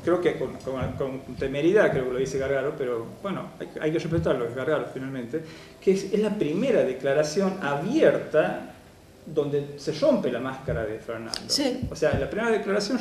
creo 0.03 0.21
que 0.21 0.37
con, 0.37 1.21
temeridad, 1.37 1.91
creo 1.91 2.05
que 2.05 2.13
lo 2.13 2.19
dice 2.19 2.37
Gargaro, 2.37 2.73
pero 2.77 3.05
bueno, 3.21 3.51
hay, 3.79 3.91
que 3.91 3.99
respetarlo, 3.99 4.45
es 4.45 4.55
Gargaro 4.55 4.85
finalmente, 4.93 5.41
que 5.81 5.91
es, 5.91 6.17
la 6.19 6.35
primera 6.35 6.83
declaración 6.83 7.57
abierta 7.61 8.76
donde 9.33 9.75
se 9.77 9.91
rompe 9.93 10.31
la 10.31 10.39
máscara 10.39 10.85
de 10.85 10.99
Fernando. 10.99 11.39
O 11.91 11.95
sea, 11.95 12.17
la 12.17 12.29
primera 12.29 12.51
declaración 12.51 12.99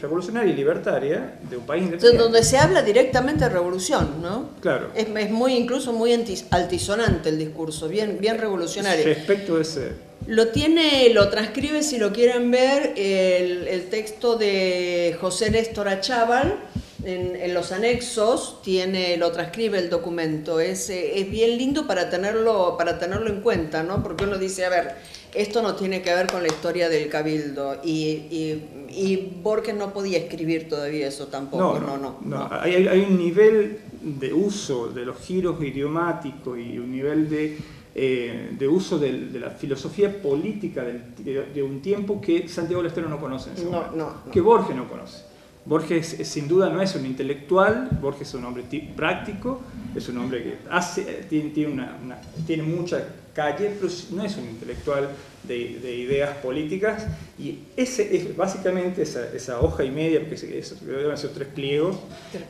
revolucionaria 0.00 0.52
y 0.52 0.56
libertaria 0.56 1.38
de 1.48 1.56
un 1.56 1.64
país 1.64 1.84
independiente. 1.84 2.18
Donde 2.18 2.42
se 2.42 2.58
habla 2.58 2.82
directamente 2.82 3.44
de 3.44 3.50
revolución, 3.50 4.20
¿no? 4.22 4.50
Claro. 4.60 4.90
Es, 4.94 5.06
es 5.08 5.30
muy, 5.30 5.54
incluso 5.54 5.92
muy 5.92 6.12
altisonante 6.50 7.30
el 7.30 7.38
discurso, 7.38 7.88
bien, 7.88 8.18
bien 8.20 8.38
revolucionario. 8.38 9.04
Respecto 9.04 9.56
a 9.56 9.62
ese 9.62 10.10
lo 10.26 10.48
tiene, 10.48 11.08
lo 11.12 11.28
transcribe, 11.28 11.82
si 11.82 11.98
lo 11.98 12.12
quieren 12.12 12.50
ver, 12.50 12.94
el, 12.96 13.86
texto 13.90 14.36
de 14.36 15.16
José 15.20 15.50
Néstor 15.50 15.88
Achával, 15.88 16.54
en, 17.04 17.54
los 17.54 17.72
anexos, 17.72 18.60
tiene, 18.62 19.16
lo 19.16 19.32
transcribe 19.32 19.78
el 19.78 19.90
documento. 19.90 20.60
Es, 20.60 20.90
es 20.90 21.30
bien 21.30 21.58
lindo 21.58 21.86
para 21.86 22.10
tenerlo, 22.10 22.76
para 22.76 22.98
tenerlo 22.98 23.28
en 23.30 23.40
cuenta, 23.40 23.82
¿no? 23.82 24.02
Porque 24.02 24.24
uno 24.24 24.38
dice, 24.38 24.64
a 24.64 24.68
ver, 24.68 24.94
esto 25.34 25.62
no 25.62 25.74
tiene 25.74 26.02
que 26.02 26.14
ver 26.14 26.26
con 26.26 26.42
la 26.42 26.48
historia 26.48 26.88
del 26.88 27.08
cabildo. 27.08 27.80
Y, 27.84 28.66
y, 28.90 29.32
Borges 29.42 29.74
no 29.74 29.92
podía 29.92 30.18
escribir 30.18 30.68
todavía 30.68 31.06
eso 31.06 31.28
tampoco, 31.28 31.78
no, 31.78 31.96
no. 31.96 32.18
no, 32.22 32.48
Hay, 32.50 32.86
hay 32.88 33.00
un 33.00 33.16
nivel 33.16 33.78
de 34.02 34.32
uso 34.32 34.88
de 34.88 35.04
los 35.04 35.18
giros 35.18 35.62
idiomáticos 35.62 36.58
y 36.58 36.78
un 36.78 36.90
nivel 36.90 37.30
de 37.30 37.56
eh, 37.92 38.50
de 38.56 38.68
uso 38.68 39.00
de, 39.00 39.10
la 39.40 39.50
filosofía 39.50 40.22
política 40.22 40.84
de, 40.84 41.62
un 41.62 41.82
tiempo 41.82 42.20
que 42.20 42.46
Santiago 42.46 42.84
Lestero 42.84 43.08
no 43.08 43.18
conoce, 43.18 43.50
que 44.32 44.40
Borges 44.40 44.76
no 44.76 44.88
conoce. 44.88 45.24
Borges 45.64 46.16
sin 46.24 46.48
duda 46.48 46.70
no 46.70 46.80
es 46.80 46.94
un 46.94 47.04
intelectual, 47.04 47.88
Borges 48.00 48.28
es 48.28 48.34
un 48.34 48.44
hombre 48.44 48.64
práctico, 48.96 49.60
es 49.94 50.08
un 50.08 50.18
hombre 50.18 50.42
que 50.42 50.54
hace, 50.70 51.26
tiene, 51.28 51.66
una, 51.66 51.98
tiene 52.46 52.62
mucha 52.62 53.04
calle, 53.34 53.70
pero 53.78 53.92
no 54.12 54.24
es 54.24 54.36
un 54.36 54.48
intelectual 54.48 55.10
de, 55.42 55.96
ideas 55.96 56.36
políticas. 56.38 57.06
Y 57.38 57.58
ese 57.76 58.16
es 58.16 58.36
básicamente 58.36 59.02
esa, 59.02 59.60
hoja 59.60 59.84
y 59.84 59.90
media, 59.90 60.20
porque 60.20 60.62
deben 60.82 61.16
ser 61.16 61.30
tres 61.30 61.48
pliegos, 61.48 61.98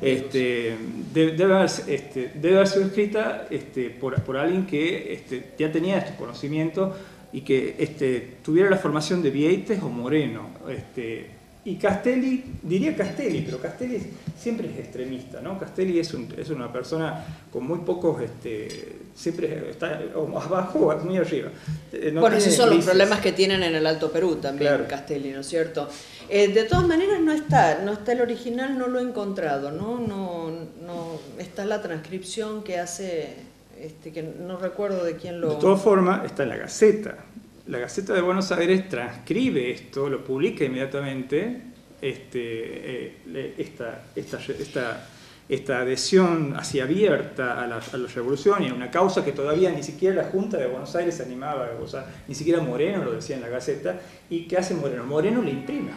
este, 0.01 0.77
debe, 1.13 1.45
haber, 1.45 1.71
este, 1.89 2.33
debe, 2.35 2.57
haber, 2.57 2.69
sido 2.69 2.87
escrita 2.87 3.49
este, 3.51 3.91
por, 3.91 4.21
por, 4.23 4.37
alguien 4.37 4.67
que 4.67 5.51
ya 5.59 5.71
tenía 5.73 5.99
este 5.99 6.17
conocimiento 6.17 6.95
y 7.33 7.43
que 7.43 8.37
tuviera 8.45 8.71
la 8.71 8.79
formación 8.79 9.21
de 9.23 9.31
Vieites 9.31 9.83
o 9.83 9.89
Moreno. 9.89 10.51
Este, 10.69 11.40
y 11.63 11.77
Castelli, 11.77 12.43
diría 12.63 12.97
Castelli, 12.97 13.43
pero 13.43 13.61
Castelli 13.61 14.01
siempre 14.39 14.71
es 14.73 14.79
extremista, 14.79 15.43
¿no? 15.43 15.59
Castelli 15.59 15.99
es, 15.99 16.15
es 16.39 16.49
una 16.49 16.73
persona 16.73 17.23
con 17.53 17.67
muy 17.67 17.81
pocos, 17.81 18.23
este, 18.23 18.97
siempre 19.15 19.69
está 19.69 20.01
abajo 20.17 20.87
o 20.87 20.97
muy 21.05 21.19
arriba. 21.19 21.51
Eh, 21.93 22.13
bueno, 22.19 22.37
esos 22.37 22.55
son 22.55 22.71
los 22.71 22.85
problemas 22.85 23.21
que 23.21 23.33
tienen 23.33 23.63
en 23.63 23.75
el 23.75 23.87
Alto 23.87 24.11
Perú 24.11 24.37
también, 24.37 24.87
Castelli, 24.89 25.33
¿no 25.33 25.41
es 25.41 25.49
cierto? 25.49 25.87
Eh, 26.31 26.49
de 26.49 26.65
todas 26.65 26.87
maneras 26.87 27.21
no 27.21 27.33
está, 27.33 27.83
no 27.85 27.93
está 27.93 28.13
el 28.13 28.23
original, 28.23 28.79
no 28.79 28.87
lo 28.87 28.99
he 28.99 29.03
encontrado, 29.03 29.71
¿no? 29.71 30.01
No, 30.01 30.51
no 30.51 31.21
está 31.39 31.67
la 31.67 31.83
transcripción 31.83 32.63
que 32.63 32.79
hace, 32.79 33.35
este, 33.79 34.13
que 34.13 34.23
no 34.23 34.57
recuerdo 34.57 35.05
de 35.05 35.17
quién 35.17 35.43
lo... 35.43 35.51
De 35.51 35.57
todas 35.57 35.83
formas, 35.83 36.25
está 36.25 36.45
en 36.45 36.49
la 36.49 36.57
Gaceta, 36.57 37.17
la 37.71 37.79
Gaceta 37.79 38.13
de 38.15 38.21
Buenos 38.21 38.51
Aires 38.51 38.89
transcribe 38.89 39.71
esto, 39.71 40.09
lo 40.09 40.25
publica 40.25 40.65
inmediatamente, 40.65 41.63
este, 42.03 43.23
eh, 43.29 43.55
esta, 43.57 44.07
adhesión 45.81 46.55
así 46.57 46.81
abierta 46.81 47.63
a 47.63 47.69
la, 47.69 47.79
revolución 48.13 48.65
y 48.65 48.71
a 48.71 48.75
una 48.75 48.91
causa 48.91 49.25
que 49.25 49.31
todavía 49.31 49.71
ni 49.71 49.85
siquiera 49.85 50.25
la 50.25 50.31
Junta 50.31 50.57
de 50.57 50.67
Buenos 50.67 50.97
Aires 50.97 51.21
animaba, 51.21 51.71
o 51.81 51.87
sea, 51.87 52.07
ni 52.27 52.35
siquiera 52.35 52.61
Moreno 52.61 53.05
lo 53.05 53.13
decía 53.13 53.37
en 53.37 53.43
la 53.43 53.49
Gaceta, 53.49 54.01
y 54.29 54.49
¿qué 54.49 54.57
hace 54.57 54.75
Moreno? 54.75 55.05
Moreno 55.05 55.41
le 55.41 55.53
imprime. 55.53 55.93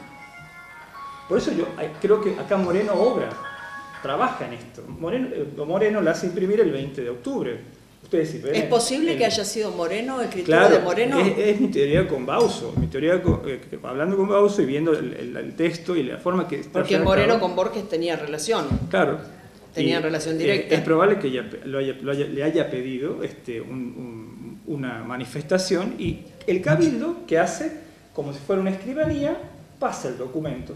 Por 1.27 1.39
eso 1.39 1.51
yo 1.53 1.65
creo 1.99 2.21
que 2.21 2.39
acá 2.39 2.55
Moreno 2.55 2.93
obra, 2.93 3.31
trabaja 4.03 4.45
en 4.45 4.53
esto. 4.53 4.83
Moreno, 4.87 5.29
eh, 5.31 5.47
Moreno 5.65 6.01
la 6.01 6.11
hace 6.11 6.27
imprimir 6.27 6.59
el 6.59 6.71
20 6.71 7.01
de 7.01 7.09
octubre, 7.09 7.59
¿Es 8.11 8.63
posible 8.65 9.17
que 9.17 9.25
haya 9.25 9.43
sido 9.43 9.71
Moreno, 9.71 10.21
escritor 10.21 10.69
de 10.69 10.79
Moreno? 10.79 11.19
Es, 11.19 11.59
mi 11.59 11.69
teoría 11.69 12.07
con 12.07 12.25
Bauso, 12.25 12.73
mi 12.77 12.87
teoría 12.87 13.21
eh, 13.45 13.61
hablando 13.83 14.17
con 14.17 14.29
Bauso 14.29 14.61
y 14.61 14.65
viendo 14.65 14.93
el, 14.93 15.53
texto 15.55 15.95
y 15.95 16.03
la 16.03 16.17
forma 16.17 16.47
que 16.47 16.59
está 16.59 16.79
Porque 16.79 16.99
Moreno 16.99 17.39
con 17.39 17.55
Borges 17.55 17.89
tenía 17.89 18.15
relación. 18.15 18.67
Claro. 18.89 19.19
Tenía 19.73 19.99
relación 19.99 20.37
directa. 20.37 20.75
Es, 20.75 20.81
probable 20.81 21.17
que 21.17 21.29
le 21.29 22.43
haya 22.43 22.69
pedido 22.69 23.23
este, 23.23 23.61
una 23.61 25.03
manifestación 25.03 25.95
y 25.97 26.19
el 26.45 26.61
cabildo 26.61 27.25
que 27.25 27.39
hace, 27.39 27.71
como 28.13 28.33
si 28.33 28.39
fuera 28.39 28.61
una 28.61 28.69
escribanía, 28.69 29.35
pasa 29.79 30.09
el 30.09 30.17
documento. 30.19 30.75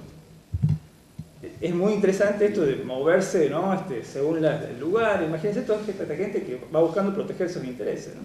Es 1.59 1.73
muy 1.73 1.93
interesante 1.93 2.45
esto 2.45 2.65
de 2.65 2.75
moverse 2.77 3.49
¿no? 3.49 3.73
este, 3.73 4.03
según 4.03 4.41
la, 4.41 4.63
el 4.63 4.79
lugar. 4.79 5.23
Imagínense 5.23 5.61
toda 5.61 5.79
esta 5.87 6.15
gente 6.15 6.43
que 6.43 6.59
va 6.73 6.81
buscando 6.81 7.13
proteger 7.13 7.49
sus 7.49 7.63
intereses. 7.63 8.15
¿no? 8.15 8.21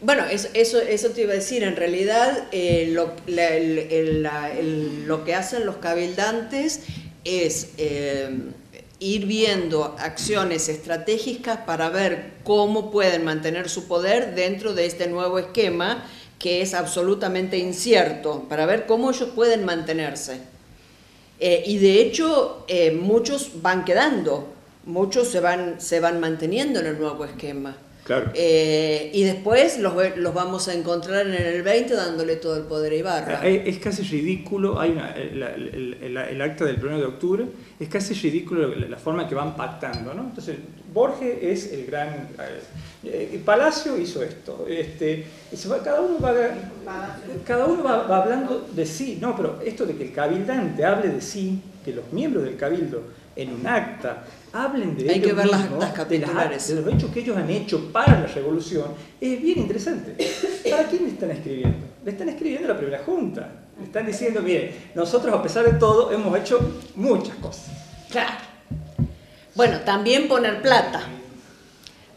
Bueno, 0.00 0.24
eso, 0.26 0.48
eso, 0.54 0.78
eso, 0.78 1.10
te 1.10 1.22
iba 1.22 1.32
a 1.32 1.36
decir, 1.36 1.62
en 1.62 1.74
realidad 1.74 2.48
eh, 2.52 2.90
lo, 2.92 3.12
lo, 5.06 5.24
que 5.24 5.34
hacen 5.34 5.64
los 5.64 5.76
cabildantes 5.76 6.82
es 7.24 7.70
eh, 7.78 8.28
ir 9.00 9.26
viendo 9.26 9.96
acciones 9.98 10.68
estratégicas 10.68 11.58
para 11.60 11.88
ver 11.88 12.34
cómo 12.44 12.90
pueden 12.90 13.24
mantener 13.24 13.70
su 13.70 13.88
poder 13.88 14.34
dentro 14.34 14.74
de 14.74 14.84
este 14.84 15.08
nuevo 15.08 15.38
esquema 15.38 16.04
que 16.38 16.60
es 16.60 16.74
absolutamente 16.74 17.56
incierto, 17.56 18.44
para 18.50 18.66
ver 18.66 18.84
cómo 18.84 19.10
ellos 19.10 19.30
pueden 19.34 19.64
mantenerse. 19.64 20.40
Eh, 21.38 21.64
y 21.66 21.78
de 21.78 22.00
hecho, 22.00 22.64
eh, 22.68 22.92
muchos 22.92 23.62
van 23.62 23.84
quedando, 23.84 24.54
muchos 24.84 25.28
se 25.28 25.40
van, 25.40 25.80
se 25.80 26.00
van 26.00 26.20
manteniendo 26.20 26.80
en 26.80 26.86
el 26.86 26.98
nuevo 26.98 27.24
esquema. 27.24 27.76
Claro. 28.04 28.30
Eh, 28.34 29.10
y 29.12 29.24
después 29.24 29.80
los, 29.80 29.92
los, 30.16 30.32
vamos 30.32 30.68
a 30.68 30.74
encontrar 30.74 31.26
en 31.26 31.34
el 31.34 31.62
20 31.62 31.92
dándole 31.94 32.36
todo 32.36 32.56
el 32.56 32.62
poder 32.62 32.92
a 32.92 32.96
Ibarra. 32.96 33.48
Es 33.48 33.78
casi 33.78 34.04
ridículo, 34.04 34.78
hay 34.78 34.92
una, 34.92 35.12
la, 35.34 35.54
el, 35.54 35.96
el, 36.00 36.16
el, 36.16 36.40
acta 36.42 36.64
del 36.64 36.82
1 36.82 36.98
de 36.98 37.04
octubre, 37.04 37.46
es 37.80 37.88
casi 37.88 38.14
ridículo 38.14 38.68
la, 38.68 38.86
la 38.86 38.96
forma 38.96 39.28
que 39.28 39.34
van 39.34 39.56
pactando. 39.56 40.14
¿no? 40.14 40.22
Entonces, 40.22 40.56
Borges 40.96 41.36
es 41.42 41.72
el 41.74 41.84
gran... 41.84 42.28
Eh, 43.04 43.40
Palacio 43.44 43.98
hizo 43.98 44.22
esto, 44.22 44.66
este, 44.66 45.26
cada 45.84 46.00
uno, 46.00 46.18
va, 46.18 46.32
cada 47.46 47.66
uno 47.66 47.84
va, 47.84 48.04
va 48.04 48.22
hablando 48.22 48.66
de 48.72 48.84
sí, 48.84 49.18
no, 49.20 49.36
pero 49.36 49.60
esto 49.64 49.84
de 49.84 49.94
que 49.94 50.04
el 50.04 50.12
cabildante 50.12 50.84
hable 50.84 51.10
de 51.10 51.20
sí, 51.20 51.60
que 51.84 51.92
los 51.92 52.10
miembros 52.12 52.44
del 52.44 52.56
cabildo 52.56 53.02
en 53.36 53.52
un 53.52 53.66
acta 53.66 54.24
hablen 54.52 54.96
de 54.96 55.10
Hay 55.10 55.18
ellos 55.18 55.28
que 55.28 55.32
ver 55.34 55.44
mismos, 55.44 55.78
las 55.78 56.08
de, 56.08 56.18
las, 56.18 56.68
de, 56.68 56.74
los 56.80 56.94
hechos 56.94 57.10
que 57.10 57.20
ellos 57.20 57.36
han 57.36 57.50
hecho 57.50 57.92
para 57.92 58.18
la 58.18 58.26
revolución, 58.26 58.86
es 59.20 59.40
bien 59.40 59.58
interesante. 59.58 60.16
¿Para 60.68 60.84
quién 60.88 61.04
le 61.04 61.10
están 61.10 61.30
escribiendo? 61.30 61.86
Le 62.04 62.10
están 62.10 62.28
escribiendo 62.30 62.70
a 62.70 62.72
la 62.72 62.78
primera 62.78 63.02
junta. 63.04 63.52
Le 63.78 63.84
están 63.84 64.06
diciendo, 64.06 64.40
mire, 64.40 64.74
nosotros 64.94 65.32
a 65.32 65.42
pesar 65.42 65.70
de 65.70 65.78
todo 65.78 66.10
hemos 66.10 66.36
hecho 66.38 66.80
muchas 66.96 67.36
cosas. 67.36 67.66
Claro. 68.10 68.45
Bueno, 69.56 69.80
también 69.80 70.28
poner 70.28 70.60
plata. 70.60 71.02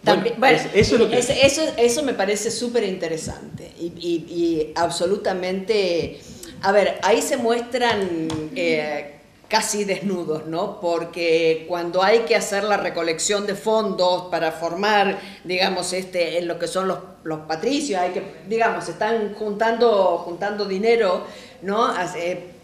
También, 0.03 0.35
bueno, 0.37 0.57
bueno, 0.57 0.71
eso, 0.73 0.95
es 0.95 1.01
lo 1.01 1.09
que... 1.09 1.17
eso, 1.17 1.61
eso 1.77 2.03
me 2.03 2.13
parece 2.13 2.51
súper 2.51 2.83
interesante 2.83 3.73
y, 3.79 3.85
y, 3.97 4.13
y, 4.33 4.73
absolutamente... 4.75 6.19
A 6.61 6.73
ver, 6.73 6.99
ahí 7.03 7.21
se 7.21 7.37
muestran 7.37 8.27
eh, 8.53 9.19
casi 9.47 9.85
desnudos, 9.85 10.45
¿no? 10.45 10.81
Porque 10.81 11.65
cuando 11.69 12.03
hay 12.03 12.19
que 12.19 12.35
hacer 12.35 12.65
la 12.65 12.75
recolección 12.75 13.47
de 13.47 13.55
fondos 13.55 14.23
para 14.29 14.51
formar, 14.51 15.19
digamos, 15.45 15.93
este, 15.93 16.37
en 16.37 16.47
lo 16.49 16.59
que 16.59 16.67
son 16.67 16.89
los, 16.89 16.99
los 17.23 17.39
patricios, 17.41 18.01
hay 18.01 18.11
que, 18.11 18.23
digamos, 18.47 18.89
están 18.89 19.33
juntando, 19.35 20.17
juntando 20.19 20.65
dinero, 20.65 21.23
¿no? 21.61 21.93
Eh, 22.17 22.58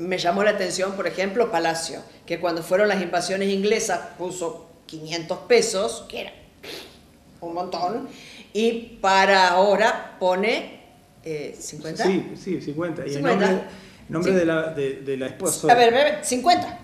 me 0.00 0.18
llamó 0.18 0.42
la 0.42 0.50
atención, 0.50 0.92
por 0.92 1.06
ejemplo, 1.06 1.50
Palacio, 1.50 2.02
que 2.26 2.40
cuando 2.40 2.62
fueron 2.62 2.88
las 2.88 3.00
invasiones 3.02 3.48
inglesas 3.50 4.00
puso 4.18 4.66
500 4.86 5.38
pesos, 5.40 6.06
que 6.08 6.22
era 6.22 6.32
un 7.40 7.54
montón, 7.54 8.08
y 8.52 8.98
para 9.00 9.48
ahora 9.48 10.16
pone 10.18 10.80
eh, 11.24 11.56
50. 11.58 12.02
Sí, 12.04 12.32
sí, 12.34 12.60
50. 12.60 13.06
Y 13.06 13.14
50. 13.14 13.44
el 13.44 13.50
nombre, 13.50 13.68
nombre 14.08 14.32
Sí. 14.32 14.38
de, 14.38 14.44
la, 14.44 14.62
de, 14.74 14.92
de 15.02 15.16
la 15.16 15.26
esposa. 15.26 15.70
A 15.70 15.74
ver, 15.74 15.92
bebé, 15.92 16.18
50. 16.24 16.78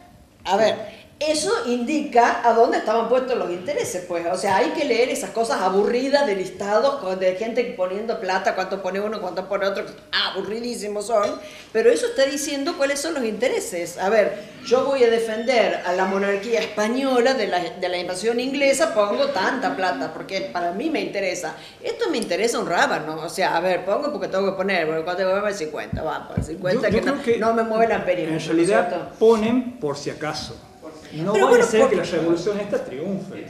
A 0.45 0.57
ver, 0.57 0.75
eso 1.19 1.51
indica 1.67 2.47
a 2.47 2.53
dónde 2.53 2.77
estaban 2.77 3.09
puestos 3.09 3.39
los 3.39 3.51
intereses, 3.51 4.05
pues. 4.07 4.27
O 4.31 4.37
sea, 4.37 4.57
hay 4.57 4.71
que 4.71 4.85
leer 4.85 5.09
esas 5.09 5.31
cosas 5.31 5.63
aburridas 5.63 6.27
de 6.27 6.37
listados 6.37 7.19
de 7.19 7.37
gente 7.37 7.65
poniendo 7.77 8.21
plata, 8.21 8.55
cuánto 8.55 8.83
pone 8.83 9.01
uno, 9.01 9.19
cuánto 9.23 9.49
pone 9.49 9.67
otro. 9.67 9.85
Aburridísimos 10.13 11.07
son. 11.07 11.41
Pero 11.73 11.91
eso 11.91 12.07
está 12.07 12.25
diciendo 12.27 12.75
cuáles 12.77 13.01
son 13.01 13.15
los 13.15 13.25
intereses. 13.25 13.97
A 13.97 14.11
ver, 14.11 14.35
yo 14.67 14.85
voy 14.85 15.05
a 15.05 15.11
defender 15.11 15.81
a 15.87 15.93
la 15.95 16.05
monarquía 16.05 16.61
española 16.61 17.33
de 17.33 17.47
la, 17.47 17.61
de 17.61 17.89
la 17.89 17.97
invasión 17.97 18.39
inglesa, 18.39 18.93
pongo 18.95 19.29
tanta 19.29 19.75
plata, 19.75 20.13
porque 20.13 20.43
para 20.53 20.73
mí 20.73 20.91
me 20.91 21.01
interesa. 21.01 21.55
Esto 21.83 22.11
me 22.11 22.19
interesa 22.19 22.59
un 22.59 22.67
rábano. 22.69 23.17
O 23.23 23.29
sea, 23.31 23.57
a 23.57 23.61
ver, 23.61 23.87
pongo 23.87 24.13
porque 24.13 24.29
tengo 24.29 24.45
que 24.51 24.57
poner. 24.57 24.87
Porque 24.87 25.03
cuando 25.05 25.25
voy 25.31 25.33
a 25.39 25.41
poner 25.41 25.55
50, 25.57 26.03
va, 26.03 26.29
pues 26.29 26.47
50 26.49 26.89
Yo- 26.91 26.99
yo 26.99 27.01
que, 27.01 27.07
no, 27.11 27.23
que 27.23 27.39
no 27.39 27.55
me 27.55 27.63
mueve 27.63 27.89
la 27.89 28.05
perilla. 28.05 28.29
En 28.35 28.39
realidad 28.47 29.09
ponen 29.19 29.79
por 29.79 29.97
si 29.97 30.11
acaso. 30.11 30.61
No 31.13 31.33
Pero 31.33 31.47
vaya 31.47 31.49
bueno, 31.49 31.65
a 31.65 31.69
ser 31.69 31.81
por- 31.81 31.91
que 31.91 31.97
la 31.97 32.03
revolución 32.05 32.61
esta 32.61 32.85
triunfe. 32.85 33.45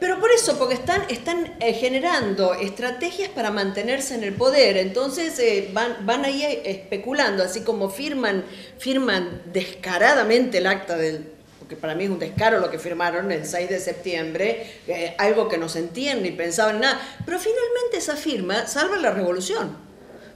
Pero 0.00 0.18
por 0.18 0.30
eso, 0.32 0.58
porque 0.58 0.74
están, 0.74 1.02
están 1.08 1.54
eh, 1.60 1.74
generando 1.74 2.54
estrategias 2.54 3.28
para 3.28 3.50
mantenerse 3.52 4.14
en 4.16 4.24
el 4.24 4.34
poder, 4.34 4.76
entonces 4.76 5.38
eh, 5.38 5.70
van, 5.72 6.04
van 6.04 6.24
ahí 6.24 6.42
especulando, 6.64 7.44
así 7.44 7.60
como 7.62 7.88
firman, 7.88 8.44
firman 8.78 9.42
descaradamente 9.52 10.58
el 10.58 10.66
acta 10.66 10.96
del, 10.96 11.24
porque 11.60 11.76
para 11.76 11.94
mí 11.94 12.04
es 12.04 12.10
un 12.10 12.18
descaro 12.18 12.58
lo 12.58 12.68
que 12.68 12.80
firmaron 12.80 13.30
el 13.30 13.46
6 13.46 13.68
de 13.68 13.78
septiembre, 13.78 14.66
eh, 14.88 15.14
algo 15.18 15.48
que 15.48 15.56
no 15.56 15.68
sentían 15.68 16.20
ni 16.22 16.32
pensaban 16.32 16.80
nada, 16.80 17.00
pero 17.24 17.38
finalmente 17.38 17.98
esa 17.98 18.16
firma 18.16 18.66
salva 18.66 18.96
la 18.96 19.12
revolución. 19.12 19.91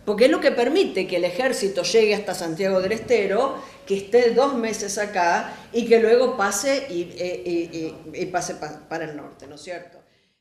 Porque 0.07 0.27
es 0.27 0.31
lo 0.31 0.41
que 0.41 0.53
permite 0.53 1.07
que 1.07 1.17
el 1.17 1.25
ejército 1.25 1.83
llegue 1.83 2.15
hasta 2.15 2.33
Santiago 2.33 2.81
del 2.81 2.93
Estero, 2.93 3.57
que 3.85 3.97
esté 3.97 4.31
dos 4.31 4.55
meses 4.55 4.97
acá 4.99 5.53
y 5.73 5.85
que 5.87 6.01
luego 6.01 6.37
pase 6.37 6.87
y, 6.89 7.13
eh, 7.19 8.29
pase 8.33 8.55
pa- 8.55 8.81
para 8.89 9.05
el 9.05 9.17
norte, 9.17 9.47
¿no 9.47 9.57
es 9.57 9.63
cierto? 9.63 9.96